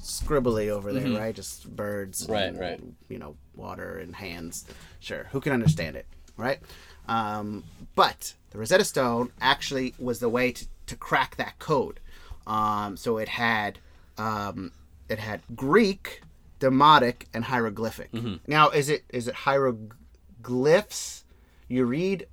[0.00, 1.34] scribbly over there, right?
[1.34, 2.32] Just birds, Mm-hmm.
[2.32, 2.80] Right, and, right.
[3.08, 4.66] You know, water and hands.
[5.00, 6.60] Sure, who can understand it, right?
[7.08, 7.64] Um,
[7.94, 12.00] but the Rosetta Stone actually was the way to, to crack that code.
[12.46, 13.78] Um, so it had,
[14.18, 14.72] um,
[15.08, 16.22] it had Greek,
[16.60, 18.12] Demotic, and hieroglyphic.
[18.12, 18.36] Mm-hmm.
[18.46, 21.24] Now, is it is it hieroglyphs?
[21.68, 22.26] You read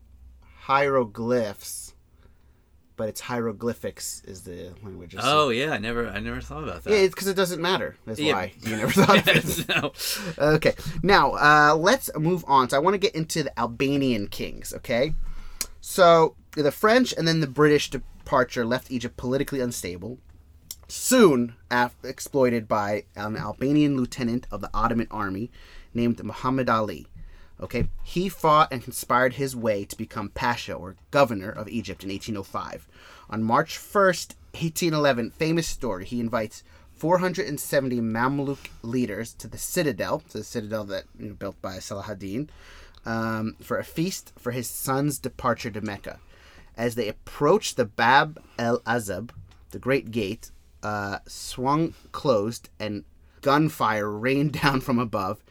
[0.62, 1.91] hieroglyphs,
[3.02, 5.16] but it's hieroglyphics is the language.
[5.20, 6.92] Oh yeah, I never, I never thought about that.
[6.92, 7.96] yeah, it's because it doesn't matter.
[8.06, 8.34] That's Yeah.
[8.34, 9.28] why you never thought of
[9.60, 9.68] it.
[9.68, 9.92] no.
[10.38, 12.70] Okay, now uh, let's move on.
[12.70, 14.72] So I want to get into the Albanian kings.
[14.76, 15.16] Okay,
[15.82, 20.20] so the French and then the British departure left Egypt politically unstable.
[20.88, 25.50] Soon, af- exploited by an Albanian lieutenant of the Ottoman army
[25.92, 27.08] named Muhammad Ali.
[27.62, 32.10] Okay, he fought and conspired his way to become Pasha or governor of Egypt in
[32.10, 32.88] 1805.
[33.30, 36.63] On March 1st, 1811, famous story, he invites
[36.95, 42.50] 470 Mamluk leaders to the citadel, to the citadel that you know, built by Saladin,
[43.06, 46.19] um, for a feast for his son's departure to Mecca.
[46.76, 49.32] As they approached the Bab el Azab,
[49.71, 50.52] the great gate,
[50.84, 53.04] uh, swung closed and
[53.41, 55.43] gunfire rained down from above.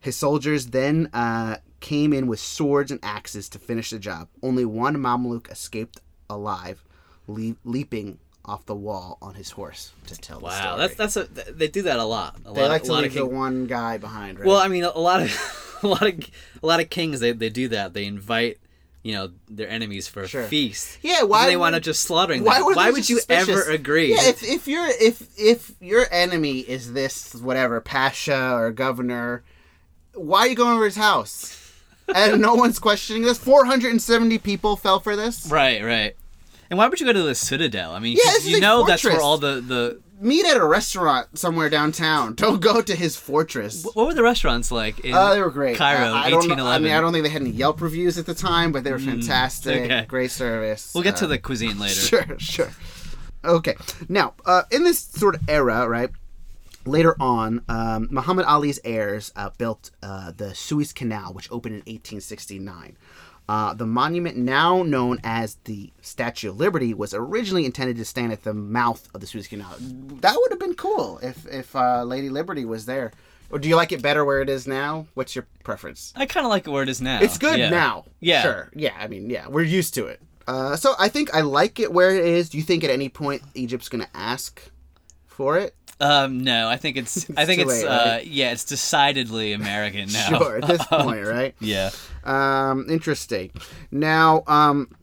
[0.00, 4.28] His soldiers then uh, came in with swords and axes to finish the job.
[4.42, 6.84] Only one Mamluk escaped alive,
[7.26, 11.24] le- leaping off the wall on his horse to tell the Wow, that's that's a
[11.24, 12.36] they do that a lot.
[12.46, 14.46] A they lot, like to leave of the one guy behind, right?
[14.48, 16.18] Well, I mean, a lot of a lot of
[16.62, 17.92] a lot of kings they, they do that.
[17.92, 18.58] They invite
[19.02, 20.44] you know their enemies for a Sure.
[20.44, 20.98] feast.
[21.02, 22.72] Yeah, why they would- wind up just slaughtering why them.
[22.74, 23.48] why would you suspicious?
[23.50, 24.10] ever agree?
[24.14, 29.44] Yeah, if, if you're if if your enemy is this whatever pasha or governor,
[30.14, 31.54] why are you going over his house?
[32.14, 33.38] and no one's questioning this.
[33.38, 35.46] Four hundred and seventy people fell for this.
[35.50, 36.16] right, right.
[36.70, 37.92] And why would you go to the citadel?
[37.92, 39.24] I mean, Yeah, 'cause this is you a know that's where fortress.
[39.24, 42.34] all the the Meet at a restaurant somewhere downtown.
[42.44, 43.84] Don't go to his fortress.
[43.84, 45.76] what were the restaurants like in Uh, they were great.
[45.76, 48.18] Cairo, I, I don't know, I mean, I don't think they had any Yelp reviews
[48.18, 49.82] at the time, but they were fantastic.
[49.82, 50.06] okay.
[50.08, 50.90] Great service.
[50.92, 51.94] We'll get to Uh, the cuisine later.
[51.94, 52.70] Sure, sure.
[53.44, 53.76] Okay.
[54.08, 56.10] Now, uh, in this sort of era, right?
[56.88, 61.80] Later on, um, Muhammad Ali's heirs uh, built uh, the Suez Canal, which opened in
[61.80, 62.96] 1869.
[63.48, 68.30] Uh, the monument, now known as the Statue of Liberty, was originally intended to stand
[68.32, 69.74] at the mouth of the Suez Canal.
[69.80, 73.12] That would have been cool if if uh, Lady Liberty was there.
[73.50, 75.06] Or do you like it better where it is now?
[75.14, 76.12] What's your preference?
[76.14, 77.20] I kind of like it where it is now.
[77.22, 77.70] It's good Yeah.
[77.70, 78.04] now.
[78.20, 78.42] Yeah.
[78.42, 78.70] Sure.
[78.74, 78.94] Yeah.
[78.98, 80.20] I mean, yeah, we're used to it.
[80.46, 82.50] Uh, so I think I like it where it is.
[82.50, 84.60] Do you think at any point Egypt's going to ask
[85.26, 85.74] for it?
[86.00, 87.28] Um, no, I think it's.
[87.36, 87.70] I think it's.
[87.70, 88.26] late, uh, right?
[88.26, 90.28] yeah, it's decidedly American now.
[90.38, 90.58] Sure.
[90.58, 91.54] At this point, right?
[91.60, 91.90] yeah.
[92.24, 93.50] Um, interesting.
[93.90, 94.94] Now, um,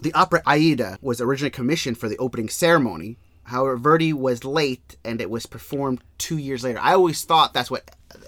[0.00, 3.18] the opera Aida was originally commissioned for the opening ceremony.
[3.44, 6.78] However, Verdi was late, and it was performed two years later.
[6.80, 8.18] I always thought that's what uh,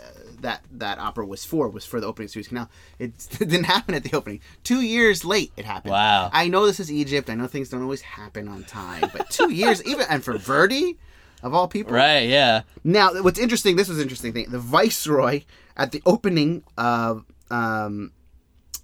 [0.40, 1.68] that that opera was for.
[1.68, 2.68] Was for the opening of Suez Canal.
[2.98, 4.40] It, didn't happen at the opening.
[4.62, 5.92] Two years late, it happened.
[5.92, 6.30] Wow.
[6.32, 7.30] I know this is Egypt.
[7.30, 10.98] I know things don't always happen on time, but two years, even and for Verdi.
[11.44, 11.92] Of all people.
[11.92, 12.62] Right, yeah.
[12.82, 14.46] Now, what's interesting, this was an interesting thing.
[14.48, 15.42] The viceroy
[15.76, 18.12] at the opening of um,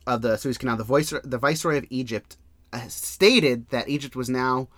[0.06, 2.36] of the Suez Canal, the voice, the viceroy of Egypt,
[2.72, 4.68] uh, stated that Egypt was now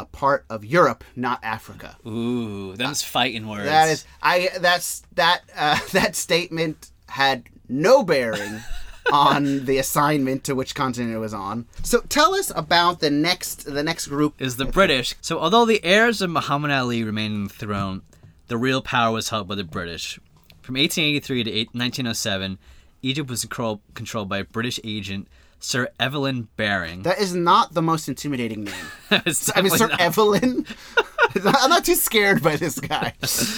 [0.00, 1.96] a part of Europe, not Africa.
[2.06, 3.64] Ooh, them's fighting words.
[3.64, 8.60] That is, I that's that uh, that statement had no bearing
[9.12, 11.66] on the assignment to which continent it was on.
[11.82, 14.40] So tell us about the next the next group.
[14.40, 15.14] is the British.
[15.20, 18.02] So although the heirs of Muhammad Ali remained on the throne,
[18.48, 20.18] the real power was held by the British.
[20.62, 22.58] From 1883 to 1907,
[23.02, 25.28] Egypt was control, controlled by a British agent,
[25.60, 27.02] Sir Evelyn Baring.
[27.02, 28.74] That is not the most intimidating name.
[29.10, 29.22] I
[29.62, 30.66] mean, Sir not- Evelyn.
[31.44, 33.14] I'm not too scared by this guy.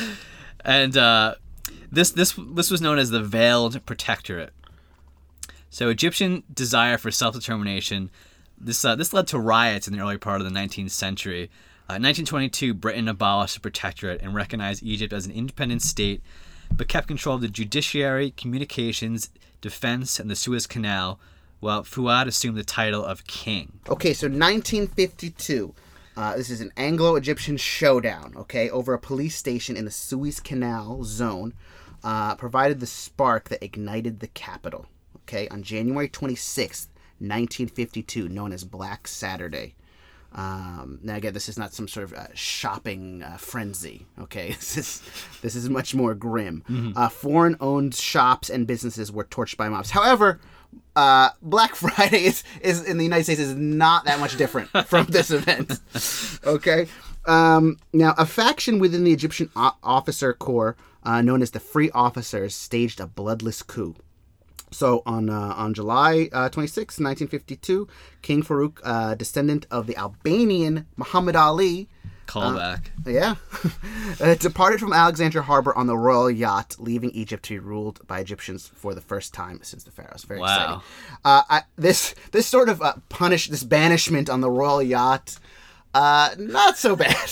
[0.64, 1.34] and uh,
[1.90, 4.52] this this this was known as the Veiled Protectorate.
[5.70, 8.10] So Egyptian desire for self-determination.
[8.58, 11.44] This uh, this led to riots in the early part of the 19th century.
[11.88, 16.22] Uh, 1922, Britain abolished the protectorate and recognized Egypt as an independent state,
[16.70, 19.30] but kept control of the judiciary, communications,
[19.60, 21.18] defense, and the Suez Canal,
[21.60, 23.80] while Fuad assumed the title of king.
[23.88, 25.74] Okay, so 1952.
[26.16, 28.34] Uh, this is an Anglo-Egyptian showdown.
[28.36, 31.54] Okay, over a police station in the Suez Canal zone,
[32.04, 34.86] uh, provided the spark that ignited the capital.
[35.30, 36.88] Okay, on January 26th,
[37.20, 39.74] 1952, known as Black Saturday.
[40.32, 44.06] Um, now again, this is not some sort of uh, shopping uh, frenzy.
[44.18, 45.02] Okay, this is
[45.40, 46.64] this is much more grim.
[46.96, 49.90] Uh, foreign-owned shops and businesses were torched by mobs.
[49.90, 50.40] However,
[50.96, 55.06] uh, Black Friday is, is in the United States is not that much different from
[55.06, 55.78] this event.
[56.44, 56.88] Okay,
[57.26, 61.90] um, now a faction within the Egyptian o- officer corps, uh, known as the Free
[61.92, 63.94] Officers, staged a bloodless coup.
[64.70, 67.88] So on uh, on July uh, 26, 1952,
[68.22, 71.88] King Farouk, uh, descendant of the Albanian Muhammad Ali,
[72.26, 72.86] Callback.
[73.04, 73.34] yeah,
[74.20, 78.20] uh, departed from Alexandria harbor on the royal yacht, leaving Egypt to be ruled by
[78.20, 80.22] Egyptians for the first time since the pharaohs.
[80.24, 80.46] Very Wow.
[80.54, 80.80] exciting.
[81.24, 85.38] Uh, I, this this sort of uh, punish this banishment on the royal yacht,
[85.94, 87.16] uh, not so bad.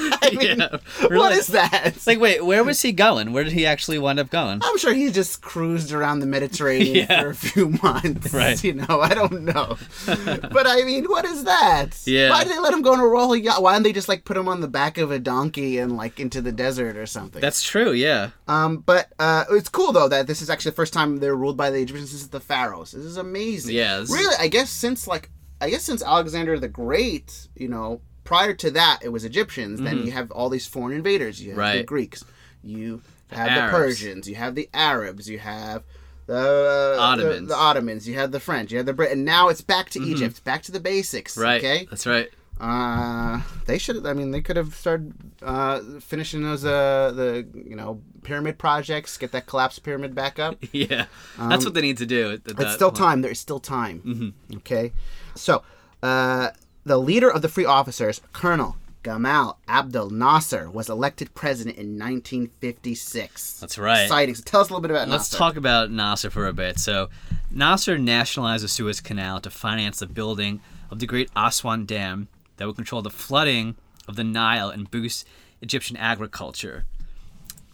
[0.00, 0.76] I mean, Yeah,
[1.08, 1.34] really.
[1.34, 1.94] is that?
[2.06, 3.32] Like, wait, where was he going?
[3.32, 4.60] Where did he actually wind up going?
[4.62, 7.22] I'm sure he just cruised around the Mediterranean Yeah.
[7.22, 8.32] for a few months.
[8.32, 8.62] Right.
[8.62, 9.76] You know, I don't know.
[10.06, 12.00] but I mean, what is that?
[12.06, 12.30] Yeah.
[12.30, 13.62] Why did they let him go on a royal yacht?
[13.62, 16.20] Why didn't they just like put him on the back of a donkey and like
[16.20, 17.40] into the desert or something?
[17.40, 18.30] That's true, yeah.
[18.46, 21.56] um, but uh, it's cool though that this is actually the first time they're ruled
[21.56, 22.12] by the Egyptians.
[22.12, 22.92] This is the pharaohs.
[22.92, 23.74] This is amazing.
[23.74, 25.30] Yeah, Really, I guess since like
[25.60, 29.80] I guess since Alexander the Great, you know, prior to that it was Egyptians.
[29.80, 31.42] Then you have all these foreign invaders.
[31.42, 31.84] You have the Mm-hmm.
[31.86, 32.24] Greeks.
[32.62, 33.76] You have the.
[33.76, 34.28] Persians.
[34.28, 35.28] You have the Arabs.
[35.28, 35.82] You have
[36.26, 37.34] the Ottomans.
[37.36, 37.42] Mm-hmm.
[37.46, 38.08] The, the Ottomans.
[38.08, 38.70] You have the French.
[38.70, 39.12] You have the Brit.
[39.12, 40.44] And now it's back to Egypt.
[40.44, 41.36] Back to the basics.
[41.36, 41.58] Right.
[41.58, 41.86] Okay.
[41.90, 42.28] That's right.
[42.60, 44.04] Uh, they should.
[44.04, 49.16] I mean, they could have started uh, finishing those uh the you know pyramid projects.
[49.16, 50.56] Get that collapsed pyramid back up.
[50.72, 51.06] Yeah.
[51.38, 52.32] That's what they need to do.
[52.32, 52.96] at It's still point.
[52.98, 53.22] time.
[53.22, 54.34] There is still time.
[54.56, 54.92] Okay.
[55.38, 55.62] So,
[56.02, 56.50] uh,
[56.84, 63.60] the leader of the free officers, Colonel Gamal Abdel Nasser, was elected president in 1956.
[63.60, 64.02] That's right.
[64.02, 64.34] Exciting.
[64.34, 65.12] So tell us a little bit about Nasser.
[65.12, 65.38] Let's Nasser.
[65.38, 66.78] talk about Nasser for a bit.
[66.78, 67.08] So,
[67.50, 72.66] Nasser nationalized the Suez Canal to finance the building of the Great Aswan Dam that
[72.66, 75.26] would control the flooding of the Nile and boost
[75.60, 76.84] Egyptian agriculture.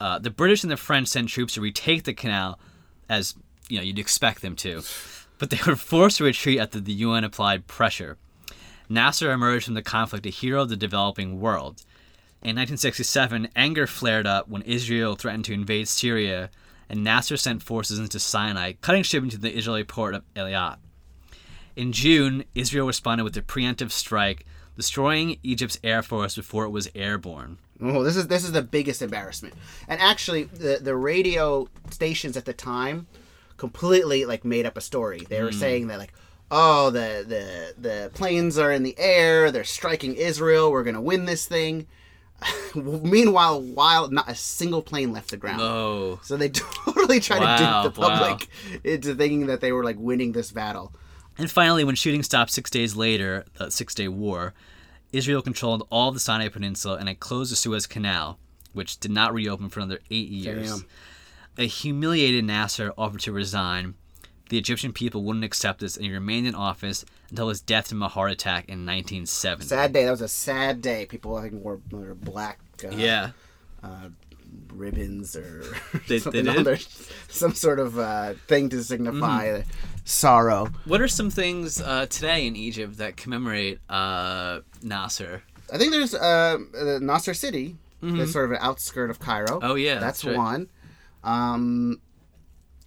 [0.01, 2.59] Uh, the British and the French sent troops to retake the canal,
[3.09, 3.35] as
[3.69, 4.83] you know you'd expect them to,
[5.45, 8.17] but they were forced to retreat after the UN applied pressure.
[8.89, 11.83] Nasser emerged from the conflict a hero of the developing world.
[12.41, 16.49] In 1967, anger flared up when Israel threatened to invade Syria,
[16.89, 20.79] and Nasser sent forces into Sinai, cutting shipping to the Israeli port of Eilat.
[21.77, 26.89] In June, Israel responded with a preemptive strike, destroying Egypt's air force before it was
[26.95, 27.59] airborne.
[27.83, 29.55] Oh, this is this is the biggest embarrassment.
[29.89, 33.09] And actually, the the radio stations at the time
[33.57, 35.21] completely like made up a story.
[35.29, 35.59] They were hmm.
[35.59, 36.13] saying that like,
[36.51, 39.51] oh, the the the planes are in the air.
[39.51, 40.71] They're striking Israel.
[40.71, 41.87] We're gonna win this thing.
[42.75, 45.61] Meanwhile, while not a single plane left the ground.
[45.63, 46.49] Oh, So they
[46.85, 48.09] totally tried Wow, to dupe the wow.
[48.09, 48.49] public
[48.85, 50.93] into thinking that they were like winning this battle.
[51.39, 54.55] And finally, when shooting stopped six days later, the Six Day War,
[55.13, 58.39] Israel controlled all of the Sinai Peninsula and it closed the Suez Canal,
[58.73, 60.71] which did not reopen for another eight years.
[60.71, 60.87] Damn.
[61.59, 63.95] A humiliated Nasser offered to resign.
[64.51, 68.03] The Egyptian people wouldn't accept this, and he remained in office until his death from
[68.03, 69.67] a heart attack in 1970.
[69.69, 70.05] Sad day.
[70.05, 71.07] That was a sad day.
[71.07, 72.59] People I think wore, wore black.
[72.85, 73.31] Uh, Yeah.
[73.83, 74.09] uh,
[74.73, 75.65] ribbons or
[76.09, 76.79] They- something they other,
[77.29, 79.71] some sort of uh, thing to signify Mm-hmm.
[80.05, 80.69] sorrow.
[80.85, 85.43] What are some things uh, today in Egypt that commemorate uh, Nasser?
[85.73, 87.77] I think there's uh, uh, Nasser City.
[88.03, 89.61] That's sort of an outskirt of Cairo.
[89.63, 90.37] Oh, yeah, that's, that's right.
[90.37, 90.69] one.
[91.25, 92.01] Um,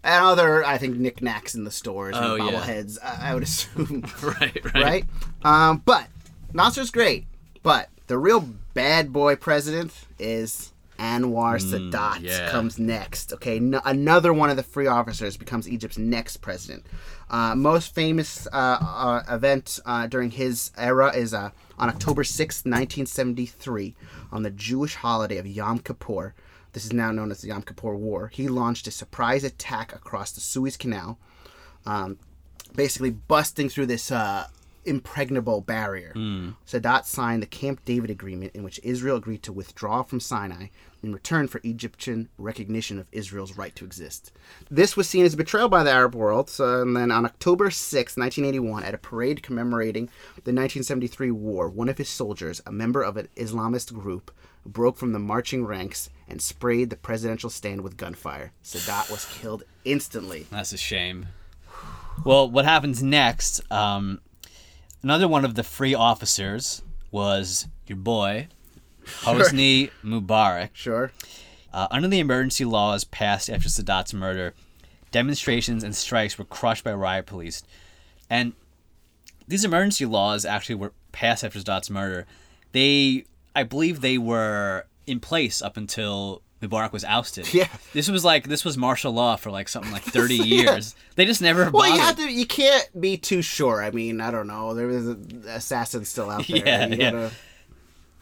[0.03, 2.43] and other, I think, knickknacks in the stores and Oh, yeah.
[2.51, 2.97] bobbleheads.
[3.03, 4.73] I, I would assume, right, right.
[4.75, 5.05] right?
[5.43, 6.07] Um, but
[6.53, 7.25] Nasser's great,
[7.63, 8.41] but the real
[8.73, 12.19] bad boy president is Anwar Sadat.
[12.19, 12.49] Mm, yeah.
[12.51, 13.33] Comes next.
[13.33, 16.85] Okay, N- another one of the free officers becomes Egypt's next president.
[17.29, 22.65] Uh, most famous uh, uh, event uh, during his era is uh, on October sixth,
[22.65, 23.93] 1973,
[24.31, 26.33] on the Jewish holiday of Yom Kippur.
[26.77, 28.27] This is now known as the Yom Kippur War.
[28.27, 31.17] He launched a surprise attack across the Suez Canal,
[31.87, 32.19] um,
[32.75, 34.45] basically busting through this uh,
[34.85, 36.13] impregnable barrier.
[36.67, 40.67] Sadat signed the Camp David Agreement, in which Israel agreed to withdraw from Sinai
[41.01, 44.31] in return for Egyptian recognition of Israel's right to exist.
[44.69, 46.47] This was seen as a betrayal by the Arab world.
[46.47, 51.89] So, and then on October 6, 1981, at a parade commemorating the 1973 war, one
[51.89, 54.29] of his soldiers, a member of an Islamist group,
[54.67, 58.51] broke from the marching ranks and sprayed the presidential stand with gunfire.
[58.63, 60.45] Sadat was killed instantly.
[60.51, 61.27] That's a shame.
[62.25, 63.61] Well, what happens next?
[63.71, 64.19] Um,
[65.03, 68.47] another one of the free officers was your boy,
[69.05, 70.69] Hosni Mubarak.
[70.73, 71.11] Sure.
[71.73, 74.53] Uh, under the emergency laws passed after Sadat's murder,
[75.11, 77.63] demonstrations and strikes were crushed by riot police.
[78.29, 78.53] And
[79.47, 82.25] these emergency laws actually were passed after Sadat's murder.
[82.71, 83.25] They,
[83.57, 87.51] I believe, they were in place up until Mubarak was ousted.
[87.53, 87.67] Yeah.
[87.93, 90.95] This was like this was martial law for like something like thirty years.
[91.15, 91.95] They just never Well, bothered.
[91.95, 92.31] you have to.
[92.31, 93.83] You can't be too sure.
[93.83, 94.73] I mean, I don't know.
[94.73, 96.57] There is an assassin still out there.
[96.65, 97.11] Yeah, You yeah.
[97.11, 97.31] gotta-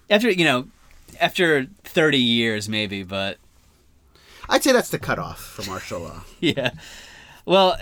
[0.09, 0.67] After you know,
[1.21, 3.37] after thirty years maybe, but
[4.49, 6.21] I'd say that's the cutoff for martial law.
[6.39, 6.71] yeah.
[7.45, 7.77] Well, uh,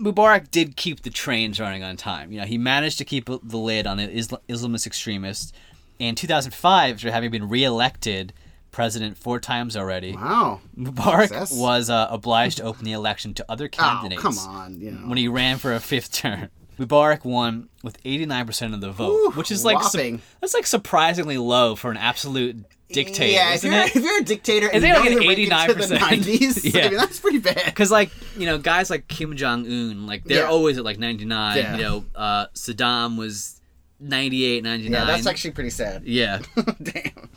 [0.00, 2.30] Mubarak did keep the trains running on time.
[2.32, 5.52] You know, he managed to keep the lid on the Islamist extremists.
[5.98, 8.32] In 2005, after having been reelected
[8.70, 10.60] president four times already, Wow.
[10.78, 11.52] Mubarak Success.
[11.52, 14.22] was uh, obliged to open the election to other Oh, candidates.
[14.22, 14.80] come on.
[14.80, 15.08] You know.
[15.08, 19.30] When he ran for a fifth term, Mubarak won with 89% of the vote, Ooh,
[19.32, 23.74] which is like su- that's like surprisingly low for an absolute dictator, yeah, if you're,
[23.74, 25.98] if you're a dictator and Is you it don't like an even make the 89%?
[25.98, 26.84] 90s, Yeah.
[26.84, 27.64] I mean, that's pretty bad.
[27.66, 30.48] Because like you know, guys like Kim Jong Un, like they're Yeah.
[30.50, 31.56] always at like 99.
[31.56, 31.76] Yeah.
[31.76, 33.57] You know, uh, Saddam was
[34.00, 34.92] 98, 99.
[34.92, 36.04] Yeah, that's actually pretty sad.
[36.04, 36.40] yeah.
[36.82, 37.30] Damn.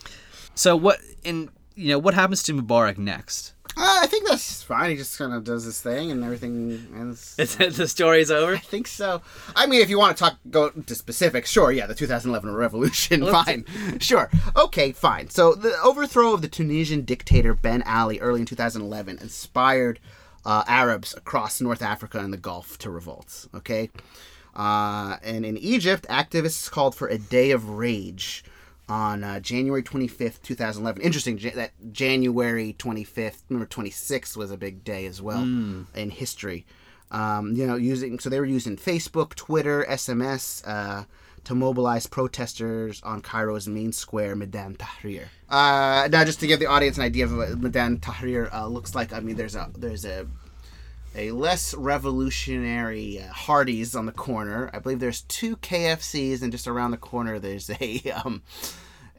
[0.55, 3.53] So what in you know what happens to Mubarak next?
[3.78, 4.89] Uh, I think that's fine.
[4.89, 7.36] He just kind of does his thing and everything ends.
[7.38, 8.55] the story's over.
[8.55, 9.22] I think so.
[9.55, 11.72] I mean, if you want to talk, go to specifics, sure.
[11.72, 13.66] Yeah, the 2011 revolution, fine.
[13.99, 14.30] Sure.
[14.57, 15.30] Okay, fine.
[15.30, 20.01] So the overthrow of the Tunisian dictator Ben Ali early in 2011 inspired
[20.45, 23.47] uh, Arabs across North Africa and the Gulf to revolt.
[23.55, 23.89] Okay.
[24.56, 28.43] Uh, and in Egypt, activists called for a day of rage
[28.89, 31.02] on uh, January 25th, 2011.
[31.02, 35.41] Interesting that January 25th, remember 26th was a big day as well
[35.95, 36.66] in history.
[37.12, 41.04] Um, you know, using so they were using Facebook, Twitter, SMS uh,
[41.43, 45.26] to mobilize protesters on Cairo's main square, Maidan Tahrir.
[45.49, 48.95] Uh, now, just to give the audience an idea of what Maidan Tahrir uh, looks
[48.95, 50.26] like, I mean, there's a there's a
[51.16, 54.70] a less revolutionary uh, Hardee's on the corner.
[54.74, 58.43] I believe there's two KFCs, and just around the corner there's a um,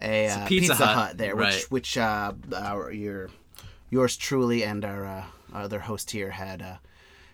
[0.01, 1.55] a, uh, Pizza Pizza, Hut, Hut, there, right.
[1.55, 3.31] which which uh, our your
[3.91, 6.79] yours truly and our uh, other host here had.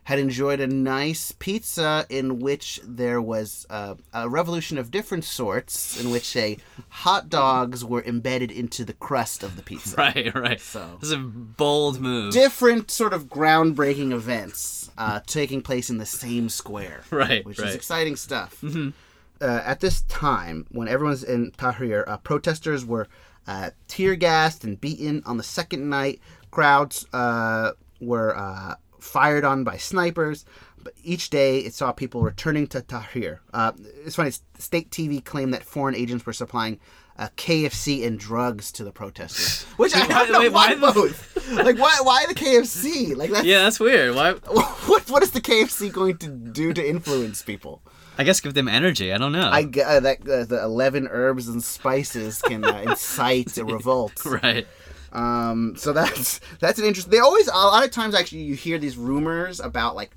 [0.08, 6.00] Had enjoyed a nice pizza in which there was uh, a revolution of different sorts,
[6.00, 6.56] in which a
[6.88, 9.94] hot dogs were embedded into the crust of the pizza.
[9.98, 10.58] Right, right.
[10.62, 12.32] So- this is a bold move.
[12.32, 17.02] Different sort of groundbreaking events uh, taking place in the same square.
[17.10, 17.64] Right, Which right.
[17.64, 17.68] Mm-hmm.
[17.68, 18.64] is exciting stuff.
[18.64, 23.08] Uh, at this time, when everyone's in Tahrir, uh, protesters were
[23.46, 25.22] uh, tear gassed and beaten.
[25.26, 26.18] On the second night,
[26.50, 28.76] crowds uh, were uh,
[29.08, 30.44] fired on by snipers.
[30.80, 33.40] But each day, it saw people returning to Tahrir.
[33.52, 33.72] Uh,
[34.04, 34.30] it's funny.
[34.58, 36.78] State TV claimed that foreign agents were supplying
[37.18, 39.64] uh, KFC and drugs to the protesters.
[39.76, 41.52] Which I don't know wait, why, why both.
[41.52, 41.98] like why?
[42.02, 43.16] Why the KFC?
[43.16, 44.14] Like that's yeah, that's weird.
[44.14, 44.32] Why?
[44.86, 47.82] what what is the KFC going to do to influence people?
[48.16, 49.12] I guess give them energy.
[49.12, 49.48] I don't know.
[49.48, 54.24] I uh, that uh, the eleven herbs and spices can uh, incite a revolt.
[54.42, 54.66] right.
[55.12, 57.10] Um, so that's that's an interesting.
[57.10, 60.12] They always a lot of times actually you hear these rumors about like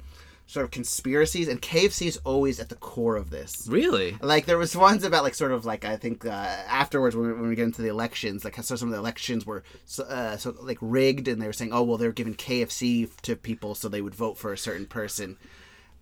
[0.52, 3.68] sort of conspiracies, and KFC is always at the core of this.
[3.70, 4.18] Really?
[4.22, 7.34] Like there was ones about like sort of like I think uh, afterwards when we,
[7.34, 10.36] when we get into the elections, like so some of the elections were so, uh,
[10.38, 13.88] so like rigged, and they were saying, oh well, they're giving KFC to people so
[13.88, 15.38] they would vote for a certain person.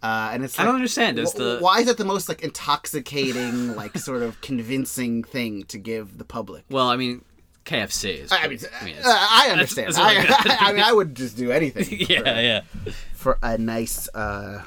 [0.01, 1.19] Uh, and it's I don't understand.
[1.19, 5.63] Is wh- the why is that the most like intoxicating, like sort of convincing thing
[5.65, 6.63] to give the public?
[6.69, 6.87] well?
[6.87, 7.23] I mean,
[7.65, 8.31] KFC is.
[8.31, 9.93] I mean, I mean, uh, I understand.
[9.93, 10.57] that's really I.
[10.69, 12.05] I mean, I would just do anything.
[12.09, 12.61] yeah, for, yeah.
[13.13, 14.63] for a nice, uh,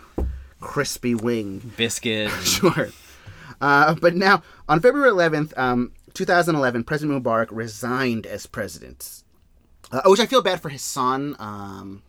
[0.61, 1.73] crispy wing.
[1.77, 2.31] Biscuit.
[2.43, 2.89] Sure.
[3.61, 9.23] Uh, but now, on February 11th, um, 2011, President Mubarak resigned as president,
[9.93, 11.37] uh, which I feel bad for his son.
[11.39, 12.03] Um,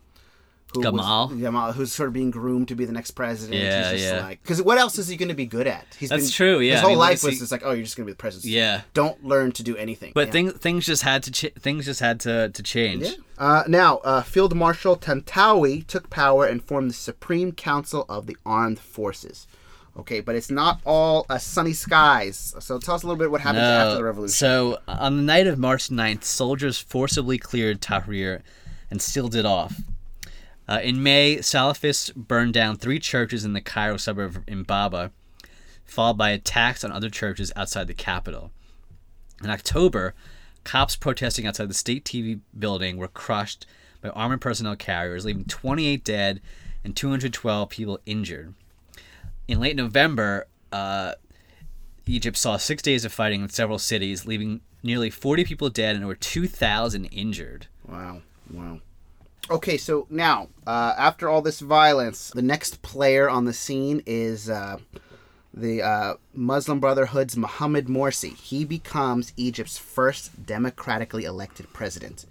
[0.74, 1.30] who was- Gamal?
[1.40, 3.62] Gamal, who's sort of being groomed to be the next president.
[3.62, 4.22] Yeah, He's just yeah.
[4.26, 5.86] like, because what else is he going to be good at?
[6.00, 6.74] He's That's been- true, yeah.
[6.74, 8.14] His I whole mean, life was he- just like, oh, you're just going to be
[8.14, 8.52] the president.
[8.54, 8.82] Yeah.
[8.94, 10.12] Don't learn to do anything.
[10.16, 10.32] But Yeah.
[10.32, 13.04] thing, things just had to ch- things just had to, to change.
[13.04, 13.12] Yeah.
[13.38, 18.38] Uh, now, uh, Field Marshal Tantawi took power and formed the Supreme Council of the
[18.46, 19.48] Armed Forces.
[19.96, 22.56] Okay, but it's not all uh, sunny skies.
[22.60, 24.34] So tell us a little bit what happened after the revolution.
[24.34, 28.42] So on the night of March 9th, soldiers forcibly cleared Tahrir
[28.90, 29.76] and sealed it off.
[30.68, 35.12] Uh, in May, Salafists burned down three churches in the Cairo suburb of Imbaba,
[35.84, 38.52] followed by attacks on other churches outside the capital.
[39.44, 40.14] In October,
[40.64, 43.66] Copts protesting outside the state TV building were crushed
[44.02, 46.42] by armored personnel carriers, leaving 28 dead
[46.84, 48.54] and 212 people injured.
[49.48, 51.14] In late November, uh,
[52.06, 56.04] Egypt saw six days of fighting in several cities, leaving nearly 40 people dead and
[56.04, 57.68] over 2,000 injured.
[57.88, 58.22] Wow.
[58.52, 58.80] Wow.
[59.50, 64.50] Okay, so now, uh, after all this violence, the next player on the scene is
[64.50, 64.78] uh,
[65.54, 68.36] the uh, Muslim Brotherhood's Mohammed Morsi.
[68.38, 72.26] He becomes Egypt's first democratically elected president.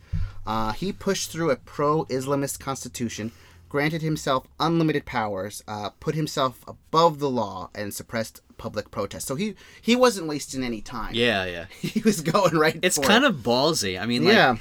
[0.46, 3.30] Uh, he pushed through a pro Islamist constitution,
[3.68, 9.26] granted himself unlimited powers, uh, put himself above the law, and suppressed public protest.
[9.26, 11.14] So he, he wasn't wasting any time.
[11.14, 11.66] Yeah, yeah.
[11.80, 13.30] He was going right It's kind it.
[13.30, 14.00] of ballsy.
[14.00, 14.56] I mean, like, Yeah.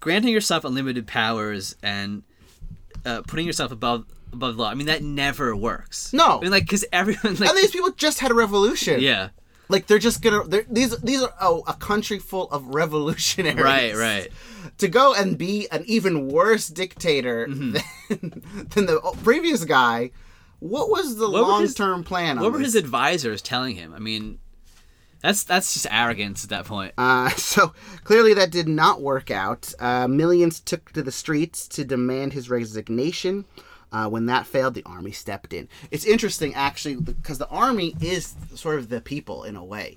[0.00, 2.22] Granting yourself unlimited powers and
[3.04, 4.70] uh, putting yourself above above the law.
[4.70, 6.12] I mean, that never works.
[6.12, 6.38] No.
[6.38, 9.00] I mean, like, because everyone, like, And these people just had a revolution.
[9.00, 9.28] yeah,
[9.68, 10.44] Like they're just gonna.
[10.44, 13.62] They're, these these are oh, a country full of revolutionaries.
[13.62, 14.28] right, right.
[14.78, 17.72] To go and be an even worse dictator Mm-hmm.
[18.08, 20.10] than, than the previous guy.
[20.60, 22.38] What was the long term plan?
[22.38, 23.92] What were his advisors telling him?
[23.92, 24.38] I mean,
[25.22, 26.92] that's that's just arrogance at that point.
[26.98, 27.72] Uh, so
[28.04, 29.72] clearly that did not work out.
[29.78, 33.44] Uh, millions took to the streets to demand his resignation.
[33.92, 35.68] Uh, when that failed, the army stepped in.
[35.90, 39.94] It's interesting, actually, because the army is sort of the people in a way,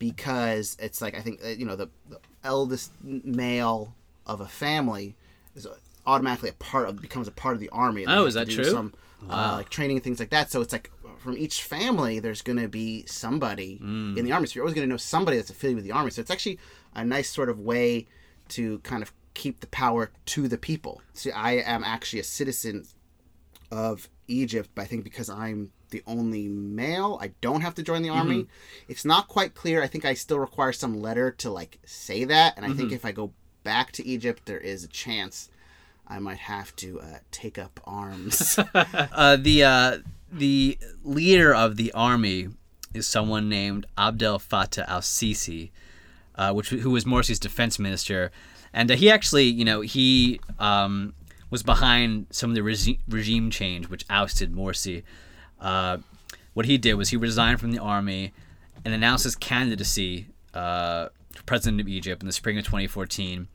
[0.00, 3.94] because it's like I think uh, you know the, the eldest male
[4.26, 5.14] of a family
[5.54, 5.68] is
[6.06, 8.04] automatically a part of becomes a part of the army.
[8.08, 8.64] Oh, is that true?
[8.64, 8.92] Some
[9.28, 10.50] uh, like training and things like that.
[10.50, 14.16] So it's like from each family, there's going to be somebody Mm.
[14.16, 14.46] in the army.
[14.46, 16.10] So you're always going to know somebody that's affiliated with the army.
[16.10, 16.58] So it's actually
[16.94, 18.06] a nice sort of way
[18.50, 21.00] to kind of keep the power to the people.
[21.14, 22.84] See, I am actually a citizen
[23.70, 28.02] of Egypt, but I think because I'm the only male, I don't have to join
[28.02, 28.42] the army.
[28.42, 28.50] Mm-hmm.
[28.88, 29.82] It's not quite clear.
[29.82, 32.78] I think I still require some letter to like say that, and I Mm-hmm.
[32.78, 33.32] think if I go
[33.64, 35.48] back to Egypt, there is a chance
[36.08, 38.58] I might have to uh, take up arms.
[38.74, 39.98] Uh, the uh,
[40.30, 42.48] the leader of the army
[42.94, 45.70] is someone named Abdel Fattah al Sisi,
[46.36, 48.30] uh, which who was Morsi's defense minister,
[48.72, 51.14] and uh, he actually, you know, he um,
[51.50, 55.02] was behind some of the regi- regime change which ousted Morsi.
[55.60, 55.98] Uh,
[56.54, 58.32] what he did was he resigned from the army
[58.84, 60.26] and announced his candidacy
[61.46, 63.48] president of Egypt in the spring of 2014,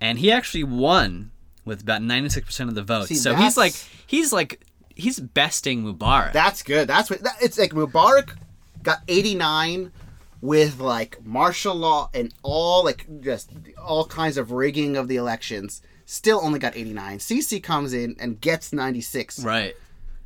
[0.00, 1.30] and he actually won
[1.64, 3.08] with about 96% of the votes.
[3.08, 3.74] See, so he's like
[4.06, 6.32] he's like he's besting Mubarak.
[6.32, 6.88] That's good.
[6.88, 7.72] That's what that, it's like.
[7.72, 8.36] Mubarak
[8.82, 9.92] got 89
[10.40, 13.50] with like martial law and all like just
[13.82, 15.82] all kinds of rigging of the elections.
[16.06, 17.18] Still only got 89.
[17.18, 19.44] Sisi comes in and gets 96.
[19.44, 19.76] right.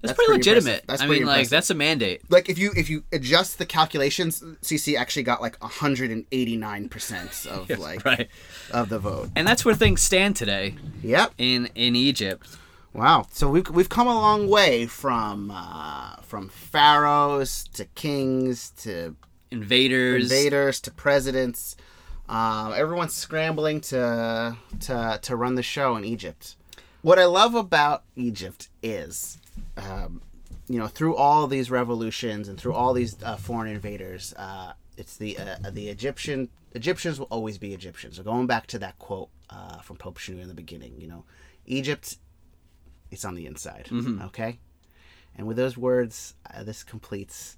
[0.06, 0.70] That's, That's pretty, pretty legitimate.
[0.82, 0.86] impressive.
[0.86, 2.20] That's I pretty mean, like that's a mandate.
[2.30, 7.70] Like if you if you adjust the calculations, Sisi actually got like 189 percent of
[7.78, 8.28] like Right.
[8.70, 9.30] of the vote.
[9.34, 11.32] And that's where things stand today Yep.
[11.38, 12.46] in in Egypt.
[12.92, 13.26] Wow.
[13.32, 19.16] So we've we've come a long way from uh, from pharaohs to kings to
[19.50, 20.24] Invaders.
[20.24, 21.76] invaders to presidents.
[22.28, 26.56] Um, everyone's scrambling to to to run the show in Egypt.
[27.02, 29.38] What I love about Egypt is,
[29.76, 30.22] um,
[30.68, 35.16] you know, through all these revolutions and through all these uh, foreign invaders, uh, it's
[35.16, 38.16] the uh, the Egyptian Egyptians will always be Egyptians.
[38.16, 41.24] So going back to that quote uh, from Pope Shenouda in the beginning, you know,
[41.66, 42.16] Egypt,
[43.10, 43.88] it's on the inside.
[44.26, 44.58] Okay,
[45.36, 47.56] and with those words, uh, this completes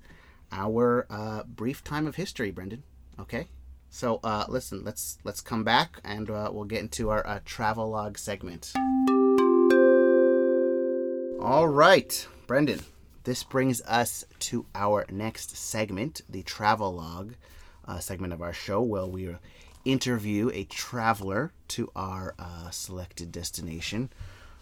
[0.52, 2.82] our uh, brief time of history, Brendan.
[3.18, 3.48] Okay,
[3.88, 7.90] so uh, listen, let's let's come back and uh, we'll get into our uh, travel
[7.90, 8.72] log segment.
[11.40, 12.80] All right, Brendan.
[13.24, 17.34] This brings us to our next segment, the travel log
[17.86, 19.34] uh, segment of our show, where we
[19.84, 24.10] interview a traveler to our uh, selected destination.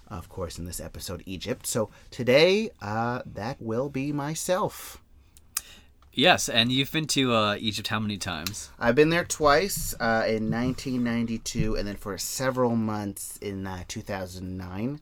[0.08, 1.66] Of course, in this episode, Egypt.
[1.66, 5.00] So today, uh, that will be myself.
[6.12, 8.70] Yes, and you've been to uh, Egypt how many times?
[8.78, 15.00] I've been there twice uh, in 1992, and then for several months in uh, 2009.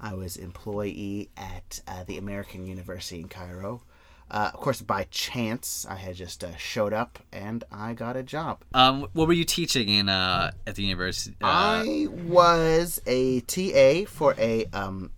[0.00, 3.82] I was employee at uh, the American University in Cairo.
[4.30, 8.22] Uh, of course, by chance, I had just uh, showed up and I got a
[8.22, 8.62] job.
[8.72, 11.36] Um, what were you teaching in uh, at the university?
[11.42, 15.10] Uh, I was a TA for a um,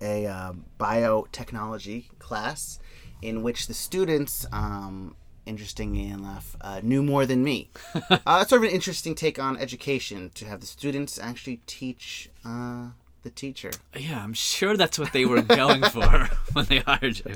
[0.00, 2.78] a uh, biotechnology class
[3.22, 7.70] in which the students, um, interestingly enough, uh, knew more than me.
[7.94, 12.28] uh, it's sort of an interesting take on education to have the students actually teach
[12.44, 12.88] uh,
[13.26, 13.72] the teacher.
[13.96, 17.34] yeah, I'm sure that's what they were going for when they hired you.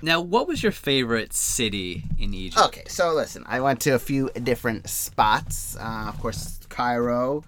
[0.00, 2.64] Now, what was your favorite city in Egypt?
[2.66, 5.76] Okay, so listen, I went to a few different spots.
[5.76, 7.44] Uh, of course, Cairo,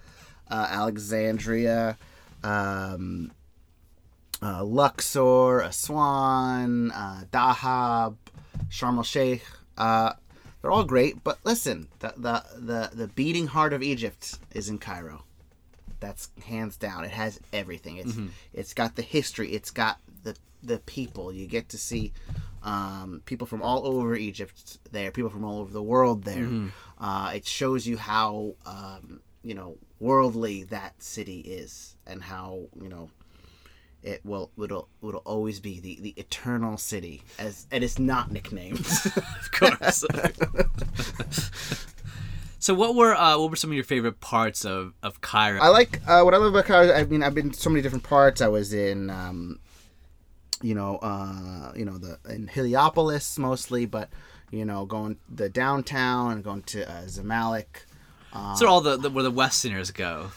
[0.50, 1.96] uh, Alexandria,
[2.42, 3.30] um,
[4.42, 8.16] uh, Luxor, Aswan, uh, Dahab,
[8.68, 9.44] Sharm el Sheikh.
[9.78, 10.12] Uh,
[10.61, 14.78] they're all great, but listen, the, the the the beating heart of Egypt is in
[14.78, 15.24] Cairo.
[16.05, 17.05] That's hands down.
[17.05, 17.96] It has everything.
[17.96, 18.14] It's
[18.52, 19.50] it's got the history.
[19.52, 21.32] It's got the the people.
[21.32, 22.12] You get to see
[22.62, 25.11] um, people from all over Egypt there.
[25.11, 26.48] People from all over the world there.
[26.98, 32.88] Uh, it shows you how um, you know worldly that city is, and how you
[32.90, 33.09] know
[34.02, 38.80] it will it'll it'll always be the, the eternal city as and it's not nicknamed.
[39.16, 40.05] of course.
[42.64, 45.60] so, what were uh, what were some of your favorite parts of of Cairo?
[45.60, 46.94] I like uh, what I love about Cairo.
[46.94, 48.40] I mean, I've been to so many different parts.
[48.40, 49.60] I was in, um,
[50.62, 54.08] you know, uh, you know, the in Heliopolis mostly, but
[54.50, 57.66] you know, going the downtown and going to uh, Zamalek.
[58.56, 60.30] so all the, the where the Westerners go.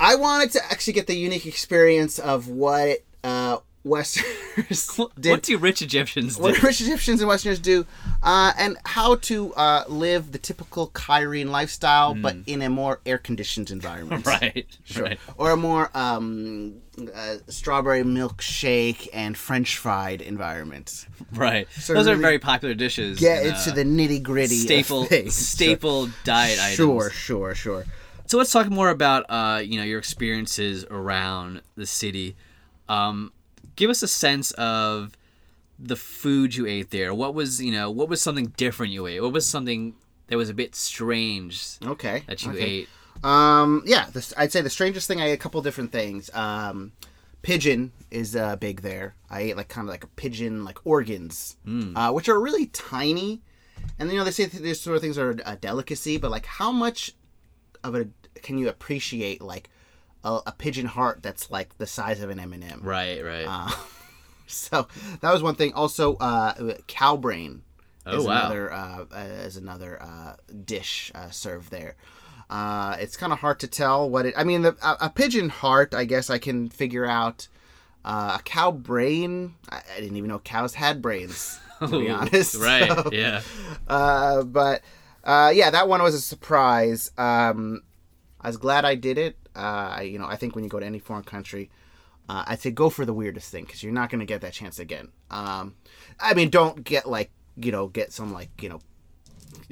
[0.00, 3.58] I wanted to actually get the unique experience of what uh,
[3.88, 4.86] Westerners
[5.20, 5.30] did.
[5.30, 6.42] What do rich Egyptians do?
[6.42, 7.86] what rich Egyptians and Westerners do,
[8.22, 13.70] uh, and how to uh, live the typical Cairene lifestyle, but in a more air-conditioned
[13.70, 14.26] environment.
[14.40, 15.04] right, Sure.
[15.04, 15.18] right.
[15.36, 16.76] Or a more um,
[17.14, 21.06] uh, strawberry milkshake and French fried environment.
[21.32, 21.68] Right.
[21.72, 23.18] So Those are very popular dishes.
[23.18, 24.56] Get in, into uh, the nitty gritty.
[24.56, 26.76] staple staple diet items.
[26.76, 27.84] Sure, sure, sure.
[28.26, 32.36] So let's talk more about uh, you know your experiences around the city.
[32.88, 33.32] Um,
[33.78, 35.16] give us a sense of
[35.78, 37.14] the food you ate there.
[37.14, 39.20] What was you know what was something different you ate?
[39.20, 39.94] What was something
[40.26, 42.24] that was a bit strange Okay.
[42.26, 42.64] that you okay.
[42.64, 42.88] ate?
[43.24, 45.20] Um, yeah, this, I'd say the strangest thing.
[45.20, 46.28] I ate a couple different things.
[46.34, 46.92] Um,
[47.42, 49.14] pigeon is uh, big there.
[49.30, 51.56] I ate like kind of like a pigeon, like organs,
[51.96, 53.40] uh, which are really tiny.
[53.98, 56.72] And you know they say these sort of things are a delicacy, but like how
[56.72, 57.14] much
[57.84, 58.08] of a
[58.42, 59.70] can you appreciate like
[60.24, 63.46] a, a pigeon heart that's like the size of an M and m Right, right.
[63.46, 63.70] Uh,
[64.50, 64.88] So
[65.20, 65.74] that was one thing.
[65.74, 67.62] Also, uh, cow brain
[68.06, 68.46] Oh, is wow.
[68.46, 71.96] another uh, uh, is another uh, dish uh, served there.
[72.48, 74.32] Uh, it's kind of hard to tell what it.
[74.38, 77.48] I mean, the, a, a pigeon heart, I guess I can figure out.
[78.04, 81.60] Uh, a cow brain, I, I didn't even know cows had brains.
[81.80, 82.88] To be honest, right?
[82.90, 83.42] So, Yeah.
[83.86, 84.80] uh, but
[85.24, 87.10] uh, yeah, that one was a surprise.
[87.18, 87.82] Um,
[88.40, 89.36] I was glad I did it.
[89.58, 91.68] Uh, I, you know, I think when you go to any foreign country,
[92.28, 94.52] uh, I'd say go for the weirdest thing because you're not going to get that
[94.52, 95.08] chance again.
[95.30, 95.74] Um,
[96.20, 98.80] I mean, don't get like you know get some like you know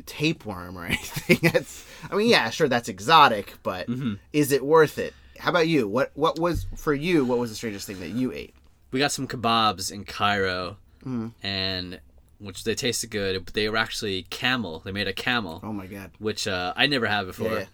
[0.06, 1.38] tapeworm or anything.
[1.52, 3.88] That's I mean, yeah, sure, that's exotic, but
[4.32, 5.14] is it worth it?
[5.38, 5.86] How about you?
[5.88, 7.24] What what was for you?
[7.24, 8.54] What was the strangest thing that you ate?
[8.90, 11.32] We got some kebabs in Cairo, Mm.
[11.42, 12.00] and
[12.38, 14.80] which they tasted good, but they were actually camel.
[14.84, 15.60] They made a camel.
[15.62, 16.10] Oh my god.
[16.18, 17.52] which uh, I never had before.
[17.60, 17.64] Yeah.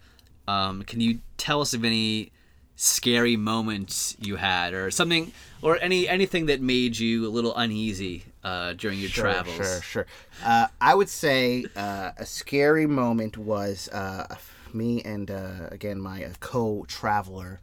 [0.47, 2.31] Um, can you tell us of any
[2.75, 5.31] scary moments you had, or something,
[5.61, 9.55] or any anything that made you a little uneasy uh, during your Sure, travels?
[9.55, 10.05] Sure, sure.
[10.43, 14.35] Uh, I would say uh, a scary moment was uh,
[14.73, 17.59] me and uh, again my uh, co-traveler.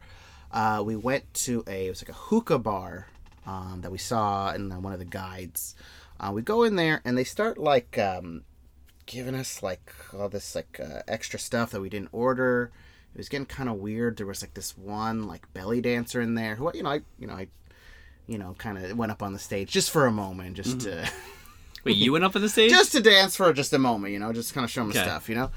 [0.51, 3.07] Uh, we went to a it was like a hookah bar
[3.45, 5.75] um, that we saw in one of the guides.
[6.19, 8.43] Uh, we go in there and they start like um,
[9.05, 12.71] giving us like all this like uh, extra stuff that we didn't order.
[13.13, 14.17] It was getting kind of weird.
[14.17, 17.27] There was like this one like belly dancer in there who you know I you
[17.27, 17.47] know I
[18.27, 21.09] you know kind of went up on the stage just for a moment just to.
[21.83, 22.69] Wait, you went up on the stage?
[22.69, 25.01] just to dance for just a moment, you know, just kind of show them Okay.
[25.01, 25.49] stuff, you know.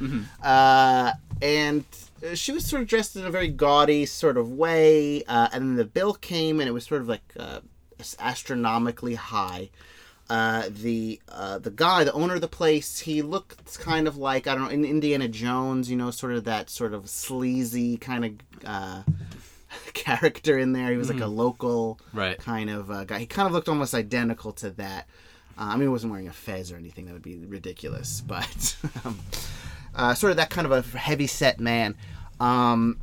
[0.42, 1.84] Uh, and
[2.26, 5.62] uh, she was sort of dressed in a very gaudy sort of way, uh, and
[5.68, 7.60] then the bill came, and it was sort of like uh,
[8.18, 9.68] astronomically high.
[10.30, 14.46] Uh, the uh, the guy, the owner of the place, he looked kind of like
[14.46, 18.24] I don't know in Indiana Jones, you know, sort of that sort of sleazy kind
[18.24, 18.32] of
[18.64, 19.02] uh,
[19.92, 20.90] character in there.
[20.90, 22.38] He was like a local Right.
[22.38, 23.18] kind of uh, guy.
[23.18, 25.06] He kind of looked almost identical to that.
[25.58, 27.04] Uh, I mean, he wasn't wearing a fez or anything.
[27.06, 28.22] That would be ridiculous.
[28.26, 29.18] But um,
[29.94, 31.96] uh, sort of that kind of a heavy set man.
[32.40, 32.98] Um,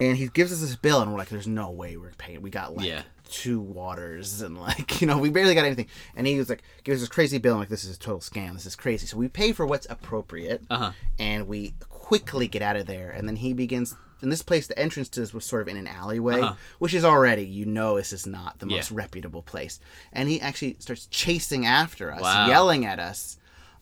[0.00, 2.42] and he gives us this bill, and we're like, "There's no way we're paying.
[2.42, 3.02] We got like Yeah.
[3.28, 7.02] Two waters, and like you know, we barely got anything." And he was like, "Gives
[7.02, 8.54] us this crazy bill, and like this is a total scam.
[8.54, 10.92] This is crazy." So we pay for what's appropriate, Uh-huh.
[11.18, 13.10] and we quickly get out of there.
[13.10, 13.94] And then he begins.
[14.22, 16.54] In this place, the entrance to this was sort of in an alleyway, Uh-huh.
[16.78, 18.76] which is already you know this is not the Yeah.
[18.76, 19.78] most reputable place.
[20.10, 22.46] And he actually starts chasing after us, Wow.
[22.48, 23.36] yelling at us.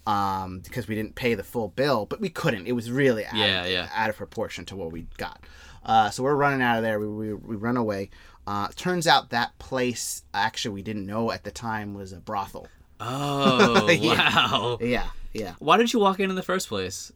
[0.07, 2.66] Um, because we didn't pay the full bill, but we couldn't.
[2.66, 3.88] It was really out, Yeah, of, yeah.
[3.95, 5.40] out of proportion to what we got.
[5.82, 7.01] Uh, so we're running out of there.
[7.01, 8.11] We, we, we run away.
[8.47, 12.68] Uh, turns out that place, actually, we didn't know at the time was a brothel.
[13.01, 14.47] Oh, Yeah.
[14.47, 14.78] wow.
[14.80, 15.55] Yeah, yeah.
[15.59, 17.11] Why did you walk in in the first place?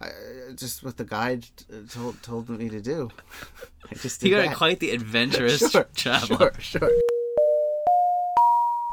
[0.00, 0.08] Uh,
[0.54, 3.10] just what the guide uh, told told me to do.
[3.90, 4.56] I just You got that.
[4.56, 6.52] quite the adventurous sure, traveler.
[6.58, 6.90] Sure, sure.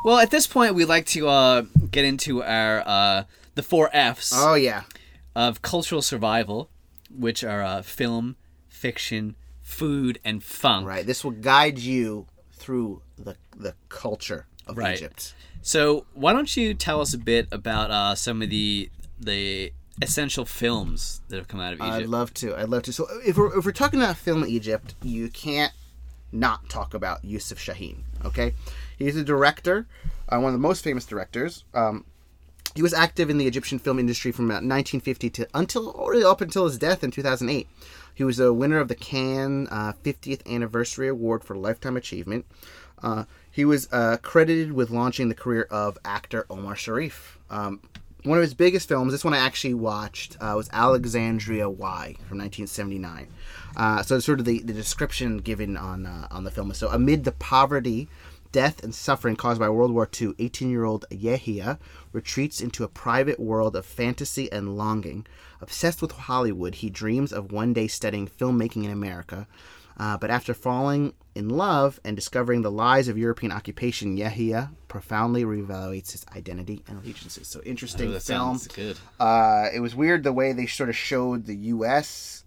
[0.03, 1.61] Well, at this point, we'd like to uh,
[1.91, 3.23] get into our uh,
[3.55, 4.83] the four Fs Oh yeah,
[5.35, 6.69] of cultural survival,
[7.09, 8.35] which are uh, film,
[8.69, 9.35] fiction,
[9.67, 10.87] food, and funk.
[10.87, 11.05] right.
[11.05, 14.95] This will guide you through the the culture of Right.
[14.97, 15.35] Egypt.
[15.61, 18.89] So, why don't you tell us a bit about uh, some of the
[19.19, 21.93] the essential films that have come out of Egypt?
[21.93, 22.55] I'd love to.
[22.55, 22.93] I'd love to.
[22.93, 25.73] So if we're, if we're talking about film Egypt, you can't
[26.31, 27.97] not talk about Yusuf Shaheen.
[28.23, 28.53] Okay,
[28.97, 29.85] he's a director,
[30.29, 31.65] uh, one of the most famous directors.
[31.73, 32.05] Um,
[32.75, 36.41] he was active in the Egyptian film industry from about 1950 to until already up
[36.41, 37.67] until his death in 2008.
[38.17, 42.47] He was a winner of the Cannes uh, 50th Anniversary Award for Lifetime Achievement.
[43.03, 47.37] Uh, he was uh, credited with launching the career of actor Omar Sharif.
[47.51, 47.79] Um,
[48.23, 52.39] one of his biggest films, this one I actually watched, uh, was Alexandria Why from
[52.39, 53.27] 1979.
[53.75, 56.89] Uh, so sort of the, the description given on uh, on the film is so
[56.89, 58.09] amid the poverty,
[58.51, 61.77] death, and suffering caused by World War II, 18-year-old Yehia
[62.13, 65.27] retreats into a private world of fantasy and longing.
[65.61, 69.47] Obsessed with Hollywood, he dreams of one day studying filmmaking in America.
[69.99, 75.43] Uh, but after falling in love and discovering the lies of European occupation, Yehia profoundly
[75.43, 77.47] reevaluates his identity and allegiances.
[77.47, 78.59] So interesting Oh, film.
[78.75, 78.97] good.
[79.19, 82.43] Uh, it was weird the way they sort of showed the U.S.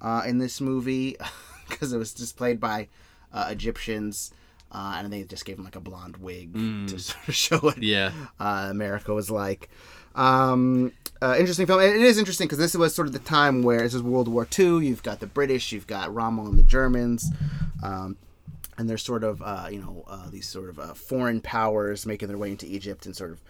[0.00, 1.16] Uh, in this movie
[1.68, 2.88] because it was just played by
[3.34, 4.32] uh, Egyptians,
[4.72, 6.54] uh, and they just gave him like a blonde wig
[6.88, 8.12] to sort of show what Yeah.
[8.40, 9.68] uh, America was like.
[10.14, 10.92] Um,
[11.22, 11.80] uh, interesting film.
[11.80, 14.46] It is interesting because this was sort of the time where this is World War
[14.58, 14.86] II.
[14.86, 17.30] You've got the British, you've got Rommel and the Germans.
[17.82, 18.16] Um,
[18.76, 22.28] and there's sort of uh, you know uh, these sort of uh, foreign powers making
[22.28, 23.40] their way into Egypt and sort of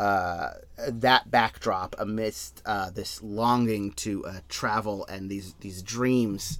[0.00, 0.50] uh,
[0.88, 6.58] that backdrop amidst uh, this longing to uh, travel and these these dreams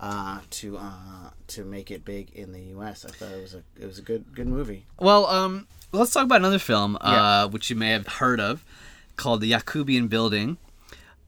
[0.00, 3.04] uh, to uh, to make it big in the U.S.
[3.06, 4.84] I thought it was a it was a good good movie.
[5.00, 7.44] Well, um, let's talk about another film, Yeah.
[7.44, 8.62] uh, which you may have heard of,
[9.16, 10.58] called The Yacoubian Building.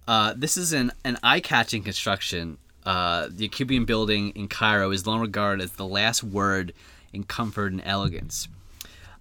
[0.06, 2.58] Uh, this is an, an eye-catching construction.
[2.84, 6.72] Uh, the Yacoubian Building in Cairo is long regarded as the last word
[7.12, 8.48] in comfort and elegance.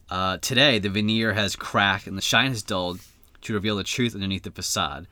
[0.10, 3.00] Uh, today, the veneer has cracked and the shine has dulled
[3.42, 5.08] to reveal the truth underneath the facade.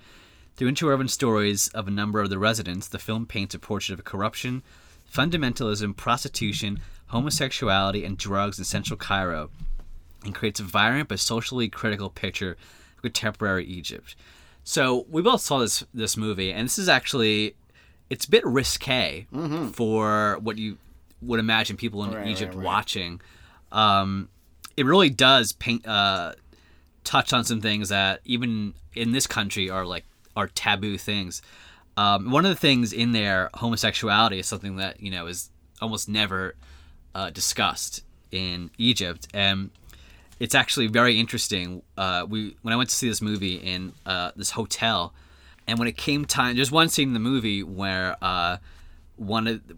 [0.55, 4.05] Through interwoven stories of a number of the residents, the film paints a portrait of
[4.05, 4.63] corruption,
[5.11, 9.49] fundamentalism, prostitution, homosexuality, and drugs in central Cairo,
[10.23, 12.57] and creates a vibrant but socially critical picture
[13.01, 14.15] contemporary Egypt.
[14.63, 17.55] So we both saw this this movie, and this is actually
[18.09, 19.25] it's a bit risque
[19.73, 20.77] for what you
[21.21, 22.65] would imagine people in Right, Egypt right, right.
[22.65, 23.21] watching.
[23.71, 24.29] Um,
[24.77, 26.33] it really does paint uh,
[27.03, 31.41] touch on some things that even in this country are like are taboo things.
[31.97, 35.49] Um, one of the things in there, homosexuality is something that you know is
[35.81, 36.55] almost never
[37.15, 39.71] uh, discussed in Egypt, and
[40.41, 41.83] it's actually very interesting.
[41.95, 45.13] Uh, we when I went to see this movie in uh, this hotel,
[45.67, 48.57] and when it came time, there's one scene in the movie where uh,
[49.17, 49.77] one of the,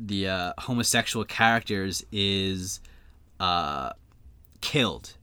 [0.00, 2.80] the uh, homosexual characters is
[3.38, 3.92] uh,
[4.60, 5.16] killed,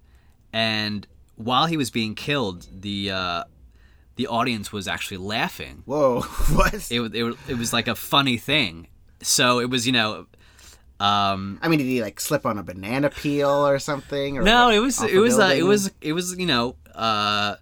[0.53, 3.43] and while he was being killed, the uh,
[4.15, 5.83] the audience was actually laughing.
[5.83, 6.21] Whoa,
[6.53, 6.73] what?
[6.73, 8.87] It, it, it was like a funny thing.
[9.21, 10.27] So it was, you know,
[10.99, 14.37] um, I mean, did he like slip on a banana peel or something?
[14.37, 17.55] Or no, like, it was it was uh, it was it was you know uh,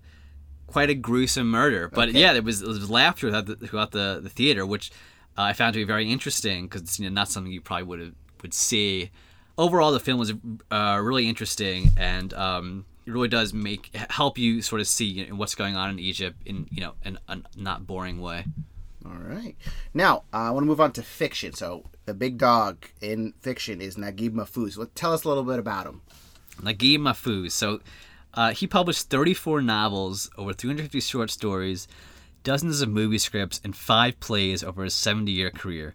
[0.68, 1.90] quite a gruesome murder.
[1.94, 2.20] But Okay.
[2.20, 4.92] yeah, there was, there was laughter throughout the, throughout the, the theater, which
[5.38, 7.84] uh, I found to be very interesting because it's you know not something you probably
[7.84, 9.12] would have would see
[9.58, 10.34] overall, the film was
[10.72, 15.28] uh, really interesting, and um, it really does make help you sort of see you
[15.28, 18.46] know, what's going on in Egypt in you know in a not boring way.
[19.06, 19.56] All right.
[19.94, 21.54] Now, uh, I want to move on to fiction.
[21.54, 24.78] So, the big dog in fiction is Naguib Mahfouz.
[24.78, 26.02] Well, tell us a little bit about him.
[26.62, 27.52] Naguib Mahfouz.
[27.52, 27.82] So,
[28.34, 31.88] uh, he published 34 novels, over 350 short stories,
[32.44, 35.94] dozens of movie scripts, and five plays over his 70 year career.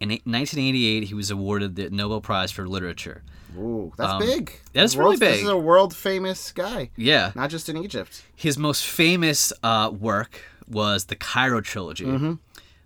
[0.00, 3.22] In 1988, he was awarded the Nobel Prize for Literature.
[3.56, 4.52] Ooh, that's big.
[4.72, 7.32] that's really This is a world famous guy, Yeah.
[7.34, 8.22] not just in Egypt.
[8.36, 10.40] His most famous uh, work
[10.70, 12.36] was the Cairo Trilogy,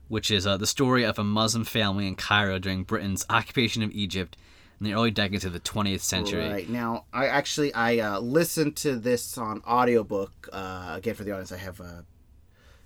[0.09, 3.91] which is uh, the story of a Muslim family in Cairo during Britain's occupation of
[3.93, 4.37] Egypt
[4.83, 6.49] in the early decades of the 20th century.
[6.49, 10.49] Right now, I actually I uh, listened to this on audiobook.
[10.53, 12.03] Uh, again, for the audience, I have uh,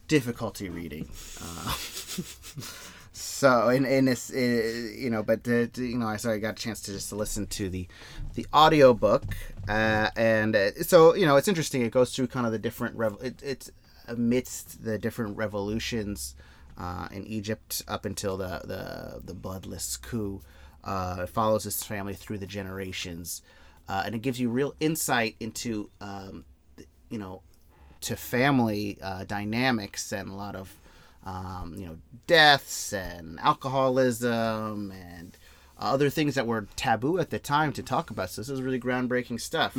[0.06, 1.08] difficulty reading.
[1.40, 1.72] Uh,
[3.12, 6.62] so in in this, you know, but uh, you know, I sorry, I got a
[6.62, 7.88] chance to just listen to the
[8.34, 9.24] the audiobook,
[9.68, 11.82] uh, and uh, so you know, it's interesting.
[11.82, 13.70] It goes through kind of the different rev- it, it's
[14.08, 16.34] amidst the different revolutions
[16.78, 20.40] uh, in Egypt up until the the the bloodless coup.
[20.84, 23.42] Uh, it follows his family through the generations,
[23.88, 26.44] uh, and it gives you real insight into um,
[27.10, 27.42] you know
[28.02, 30.72] to family uh, dynamics and a lot of
[31.24, 35.36] um, you know deaths and alcoholism and
[35.78, 38.30] other things that were taboo at the time to talk about.
[38.30, 39.74] So this is really groundbreaking stuff.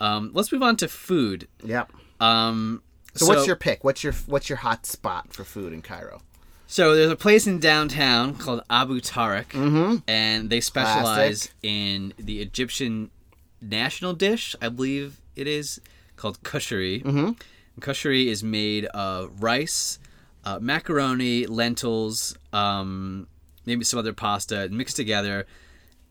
[0.00, 1.48] Um, let's move on to food.
[1.64, 1.92] Yep.
[2.20, 2.82] Um,
[3.18, 3.84] So, what's your pick?
[3.84, 6.22] What's your what's your hot spot for food in Cairo?
[6.68, 11.52] So there's a place in downtown called Abu Tariq, and they specialize Classic.
[11.62, 13.10] in the Egyptian
[13.60, 15.80] national dish, I believe it is,
[16.16, 17.04] called kushari.
[17.04, 17.30] Mm-hmm.
[17.80, 20.00] Kushari is made of rice,
[20.44, 23.28] uh, macaroni, lentils, um,
[23.64, 25.46] maybe some other pasta mixed together,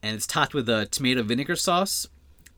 [0.02, 2.08] and it's topped with a tomato vinegar sauce.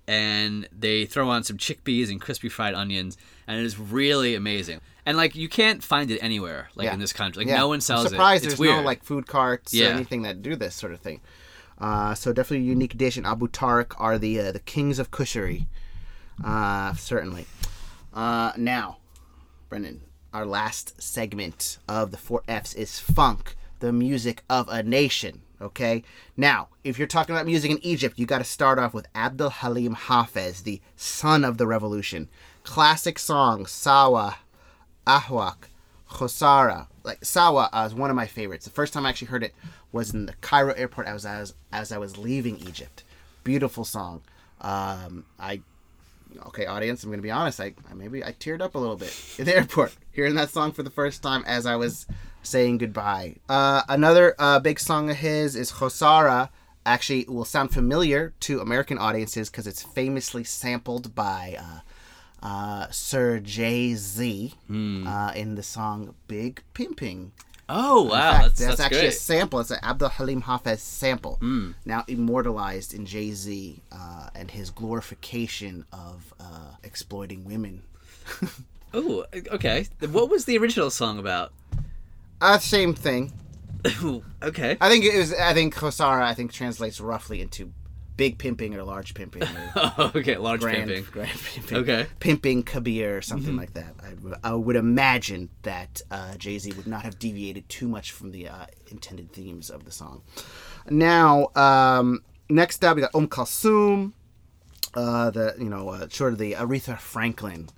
[0.09, 4.81] And they throw on some chickpeas and crispy fried onions, and it is really amazing.
[5.05, 6.95] And like you can't find it anywhere, like Yeah.
[6.95, 7.43] in this country.
[7.45, 7.59] Like Yeah.
[7.59, 8.47] no one sells I'm surprised it.
[8.47, 8.77] It's there's weird.
[8.79, 9.89] no like food carts Yeah.
[9.89, 11.21] or anything that do this sort of thing.
[11.79, 13.19] Uh, so definitely a unique dish.
[13.19, 15.67] And Abu Tariq are the uh, the kings of kushari.
[16.43, 17.47] Uh, certainly.
[18.15, 18.97] Uh, now,
[19.69, 20.01] Brendan,
[20.33, 25.43] our last segment of the four Fs is funk, the music of a nation.
[25.61, 26.05] Okay.
[26.37, 29.51] Now, if you're talking about music in Egypt, you got to start off with Abdul
[29.51, 32.29] Halim Hafez, the son of the revolution.
[32.63, 34.39] Classic song Sawa,
[35.07, 35.69] Ahwak,
[36.11, 36.87] Khosara.
[37.03, 38.65] Like Sawa uh, is one of my favorites.
[38.65, 39.55] The first time I actually heard it
[39.91, 43.05] was in the Cairo airport as I was as I was leaving Egypt.
[43.43, 44.23] Beautiful song.
[44.61, 45.61] Um, I
[46.47, 47.03] okay, audience.
[47.03, 47.61] I'm gonna be honest.
[47.61, 50.73] I, I maybe I teared up a little bit at the airport hearing that song
[50.73, 52.07] for the first time as I was
[52.43, 53.37] saying goodbye.
[53.49, 56.51] Uh, another uh, big song of his is Khosara.
[56.87, 63.41] Actually, will sound familiar to American audiences because it's famously sampled by uh, uh, Sir
[63.41, 67.33] Jay Z uh, in the song "Big Pimping."
[67.69, 69.61] oh In wow, fact, that's, that's, that's actually a sample.
[69.61, 71.39] It's an Abdul Halim Hafez sample,
[71.85, 77.83] now immortalized in Jay Z uh, and his glorification of uh, exploiting women.
[78.95, 79.87] Oh, okay.
[80.01, 81.53] What was the original song about?
[82.41, 83.33] Uh, same thing.
[84.41, 84.77] Okay.
[84.81, 85.33] I think it was.
[85.35, 86.23] I think Khosara.
[86.23, 87.73] I think translates roughly into
[88.19, 89.43] big pimping or large pimping.
[89.43, 91.11] Or okay, large grand, pimping.
[91.11, 91.77] grand pimping.
[91.79, 92.07] Okay.
[92.21, 93.95] Pimping Kabir or something like that.
[94.45, 98.49] I would imagine that uh, Jay Z would not have deviated too much from the
[98.49, 100.23] uh, intended themes of the song.
[100.91, 104.13] Now, um, next up we got Om Kalsum,
[104.95, 107.69] uh, the you know uh, sort of the Aretha Franklin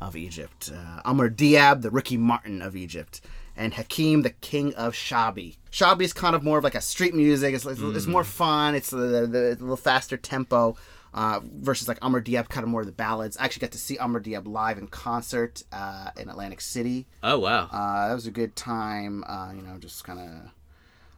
[0.00, 3.20] of Egypt, uh, Amr Diab, the Ricky Martin of Egypt,
[3.56, 5.56] and Hakim, the king of Shabi.
[5.72, 7.54] Shabi is kind of more of like a street music.
[7.54, 8.74] It's, it's, it's more fun.
[8.74, 10.76] It's the, the, the little faster tempo.
[11.14, 13.38] Uh, versus like Amr Diab, kind of more of the ballads.
[13.38, 17.06] I actually got to see Amr Diab live in concert uh, in Atlantic City.
[17.22, 17.70] Oh wow.
[17.72, 19.24] Uh, that was a good time.
[19.26, 20.50] Uh, you know, just kind of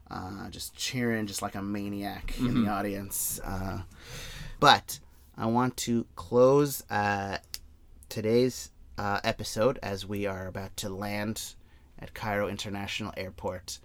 [0.09, 3.41] uh, just cheering, just like a maniac in the audience.
[3.45, 3.81] Uh,
[4.61, 5.01] but
[5.37, 7.39] I want to close uh,
[8.09, 11.55] today's uh, episode as we are about to land
[11.99, 13.79] at Cairo International Airport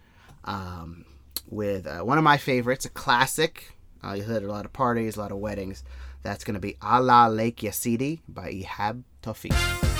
[0.46, 1.06] um,
[1.50, 3.76] with uh, one of my favorites, a classic.
[4.04, 5.84] Uh, you heard a lot of parties, a lot of weddings.
[6.24, 9.93] That's going to be Allah Lake Yasidi by Ihab Tawfiq.